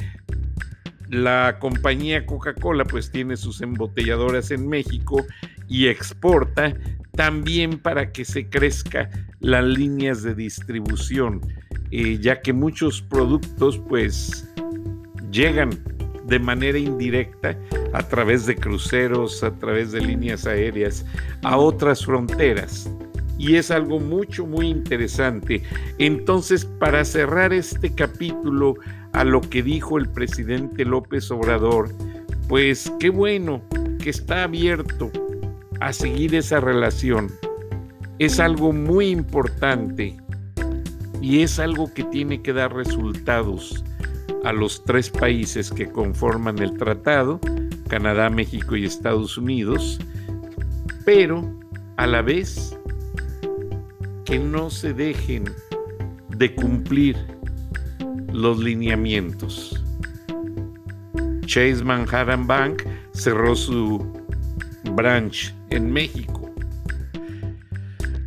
la 1.09 1.57
compañía 1.59 2.25
Coca-Cola 2.25 2.83
pues 2.85 3.11
tiene 3.11 3.37
sus 3.37 3.61
embotelladoras 3.61 4.51
en 4.51 4.67
México 4.67 5.23
y 5.67 5.87
exporta 5.87 6.75
también 7.11 7.79
para 7.79 8.11
que 8.11 8.25
se 8.25 8.49
crezca 8.49 9.09
las 9.39 9.63
líneas 9.63 10.23
de 10.23 10.35
distribución, 10.35 11.41
eh, 11.91 12.17
ya 12.19 12.41
que 12.41 12.51
muchos 12.51 13.01
productos 13.01 13.79
pues 13.87 14.47
llegan 15.31 15.69
de 16.25 16.39
manera 16.39 16.77
indirecta 16.77 17.57
a 17.93 18.03
través 18.03 18.45
de 18.45 18.55
cruceros, 18.55 19.43
a 19.43 19.51
través 19.51 19.91
de 19.91 20.01
líneas 20.01 20.45
aéreas, 20.45 21.05
a 21.43 21.57
otras 21.57 22.05
fronteras. 22.05 22.89
Y 23.37 23.55
es 23.55 23.69
algo 23.69 23.99
mucho, 23.99 24.45
muy 24.45 24.67
interesante. 24.67 25.61
Entonces, 25.97 26.65
para 26.65 27.03
cerrar 27.03 27.53
este 27.53 27.93
capítulo 27.93 28.75
a 29.11 29.23
lo 29.23 29.41
que 29.41 29.61
dijo 29.61 29.97
el 29.97 30.09
presidente 30.09 30.85
López 30.85 31.29
Obrador, 31.31 31.89
pues 32.47 32.91
qué 32.99 33.09
bueno 33.09 33.61
que 34.01 34.09
está 34.09 34.43
abierto 34.43 35.11
a 35.79 35.91
seguir 35.93 36.35
esa 36.35 36.59
relación. 36.59 37.29
Es 38.19 38.39
algo 38.39 38.71
muy 38.71 39.07
importante 39.07 40.15
y 41.21 41.41
es 41.41 41.59
algo 41.59 41.93
que 41.93 42.03
tiene 42.05 42.41
que 42.41 42.53
dar 42.53 42.73
resultados 42.73 43.83
a 44.45 44.53
los 44.53 44.83
tres 44.83 45.09
países 45.09 45.71
que 45.71 45.89
conforman 45.89 46.59
el 46.59 46.77
tratado, 46.77 47.39
Canadá, 47.89 48.29
México 48.29 48.75
y 48.75 48.85
Estados 48.85 49.39
Unidos, 49.39 49.99
pero 51.03 51.51
a 51.97 52.05
la 52.05 52.21
vez 52.21 52.77
que 54.23 54.37
no 54.37 54.69
se 54.69 54.93
dejen 54.93 55.45
de 56.29 56.53
cumplir 56.53 57.17
los 58.31 58.59
lineamientos. 58.59 59.83
Chase 61.45 61.83
Manhattan 61.83 62.45
Bank 62.45 62.83
cerró 63.13 63.55
su 63.55 64.05
branch 64.95 65.55
en 65.71 65.91
México. 65.91 66.53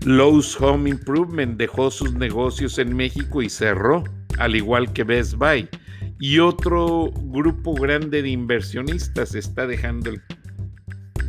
Lowe's 0.05 0.61
Home 0.61 0.91
Improvement 0.91 1.57
dejó 1.57 1.93
sus 1.93 2.13
negocios 2.15 2.79
en 2.79 2.97
México 2.97 3.41
y 3.41 3.49
cerró, 3.49 4.03
al 4.39 4.57
igual 4.57 4.93
que 4.93 5.05
Best 5.05 5.35
Buy 5.35 5.69
y 6.21 6.41
otro 6.41 7.11
grupo 7.13 7.75
grande 7.75 8.23
de 8.23 8.31
inversionistas 8.31 9.35
está 9.35 9.67
dejando 9.67 10.11
el 10.11 10.23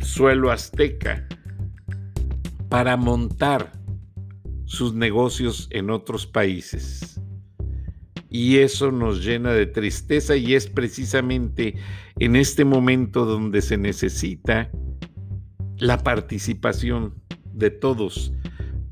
suelo 0.02 0.50
azteca 0.50 1.26
para 2.68 2.96
montar 2.96 3.72
sus 4.64 4.94
negocios 4.94 5.68
en 5.70 5.90
otros 5.90 6.26
países. 6.26 7.20
Y 8.28 8.58
eso 8.58 8.92
nos 8.92 9.24
llena 9.24 9.52
de 9.52 9.66
tristeza 9.66 10.36
y 10.36 10.54
es 10.54 10.68
precisamente 10.68 11.74
en 12.18 12.36
este 12.36 12.64
momento 12.64 13.24
donde 13.24 13.62
se 13.62 13.76
necesita 13.76 14.70
la 15.78 15.98
participación 15.98 17.14
de 17.52 17.70
todos 17.70 18.32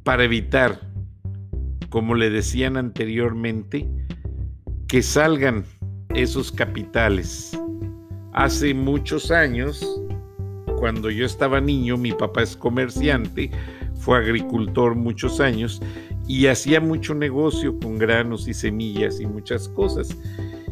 para 0.03 0.24
evitar, 0.24 0.80
como 1.88 2.14
le 2.14 2.30
decían 2.30 2.76
anteriormente, 2.76 3.88
que 4.88 5.03
salgan 5.03 5.64
esos 6.15 6.51
capitales. 6.51 7.59
Hace 8.33 8.75
muchos 8.75 9.31
años, 9.31 9.85
cuando 10.79 11.11
yo 11.11 11.27
estaba 11.27 11.61
niño, 11.61 11.97
mi 11.97 12.13
papá 12.13 12.43
es 12.43 12.57
comerciante, 12.57 13.51
fue 13.95 14.19
agricultor 14.19 14.95
muchos 14.95 15.41
años 15.41 15.83
y 16.27 16.47
hacía 16.47 16.81
mucho 16.81 17.15
negocio 17.15 17.79
con 17.79 17.99
granos 17.99 18.47
y 18.49 18.55
semillas 18.55 19.21
y 19.21 19.27
muchas 19.27 19.69
cosas. 19.69 20.17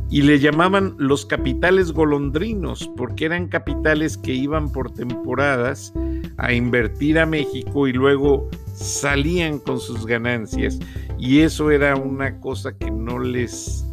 Y 0.09 0.23
le 0.23 0.39
llamaban 0.39 0.95
los 0.99 1.27
capitales 1.27 1.91
golondrinos, 1.91 2.89
porque 2.97 3.25
eran 3.25 3.49
capitales 3.49 4.17
que 4.17 4.33
iban 4.33 4.71
por 4.71 4.93
temporadas 4.93 5.93
a 6.37 6.53
invertir 6.53 7.19
a 7.19 7.27
México 7.27 7.89
y 7.89 7.93
luego 7.93 8.49
salían 8.75 9.59
con 9.59 9.81
sus 9.81 10.07
ganancias. 10.07 10.79
Y 11.19 11.41
eso 11.41 11.71
era 11.71 11.97
una 11.97 12.39
cosa 12.39 12.77
que 12.77 12.91
no 12.91 13.19
les 13.19 13.86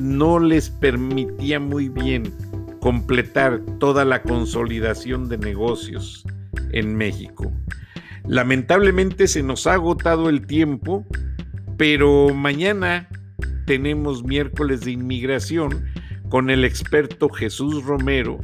no 0.00 0.38
les 0.38 0.70
permitía 0.70 1.60
muy 1.60 1.88
bien 1.88 2.34
completar 2.80 3.60
toda 3.78 4.04
la 4.04 4.22
consolidación 4.22 5.28
de 5.28 5.38
negocios 5.38 6.24
en 6.72 6.96
México. 6.96 7.50
Lamentablemente 8.26 9.26
se 9.26 9.42
nos 9.42 9.66
ha 9.66 9.74
agotado 9.74 10.28
el 10.28 10.46
tiempo, 10.46 11.06
pero 11.76 12.34
mañana 12.34 13.08
tenemos 13.66 14.24
miércoles 14.24 14.82
de 14.82 14.92
inmigración 14.92 15.84
con 16.28 16.50
el 16.50 16.64
experto 16.64 17.28
Jesús 17.28 17.84
Romero, 17.84 18.38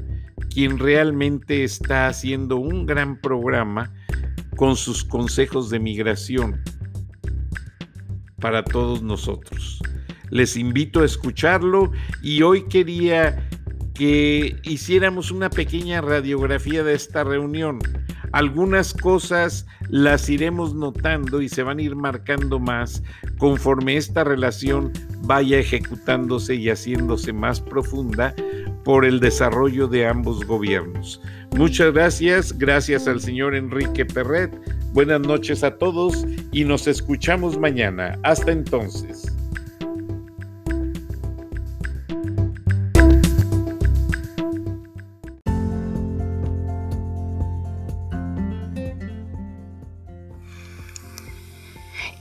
quien 0.48 0.78
realmente 0.78 1.64
está 1.64 2.08
haciendo 2.08 2.56
un 2.56 2.86
gran 2.86 3.20
programa 3.20 3.92
con 4.56 4.76
sus 4.76 5.04
consejos 5.04 5.70
de 5.70 5.80
migración 5.80 6.62
para 8.40 8.64
todos 8.64 9.02
nosotros. 9.02 9.80
Les 10.30 10.56
invito 10.56 11.00
a 11.00 11.04
escucharlo 11.04 11.92
y 12.22 12.42
hoy 12.42 12.64
quería 12.68 13.48
que 13.94 14.56
hiciéramos 14.62 15.30
una 15.30 15.50
pequeña 15.50 16.00
radiografía 16.00 16.82
de 16.82 16.94
esta 16.94 17.24
reunión. 17.24 17.80
algunas 18.32 18.94
cosas 18.94 19.66
las 19.88 20.30
iremos 20.30 20.72
notando 20.74 21.42
y 21.42 21.48
se 21.48 21.64
van 21.64 21.78
a 21.78 21.82
ir 21.82 21.96
marcando 21.96 22.60
más 22.60 23.02
conforme 23.38 23.96
esta 23.96 24.22
relación 24.22 24.92
vaya 25.22 25.58
ejecutándose 25.58 26.54
y 26.54 26.70
haciéndose 26.70 27.32
más 27.32 27.60
profunda 27.60 28.34
por 28.84 29.04
el 29.04 29.20
desarrollo 29.20 29.88
de 29.88 30.06
ambos 30.06 30.46
gobiernos. 30.46 31.20
Muchas 31.56 31.92
gracias, 31.92 32.56
gracias 32.56 33.08
al 33.08 33.20
señor 33.20 33.54
Enrique 33.54 34.06
Perret, 34.06 34.56
buenas 34.92 35.20
noches 35.20 35.62
a 35.64 35.76
todos 35.76 36.24
y 36.52 36.64
nos 36.64 36.86
escuchamos 36.86 37.58
mañana. 37.58 38.18
Hasta 38.22 38.52
entonces. 38.52 39.39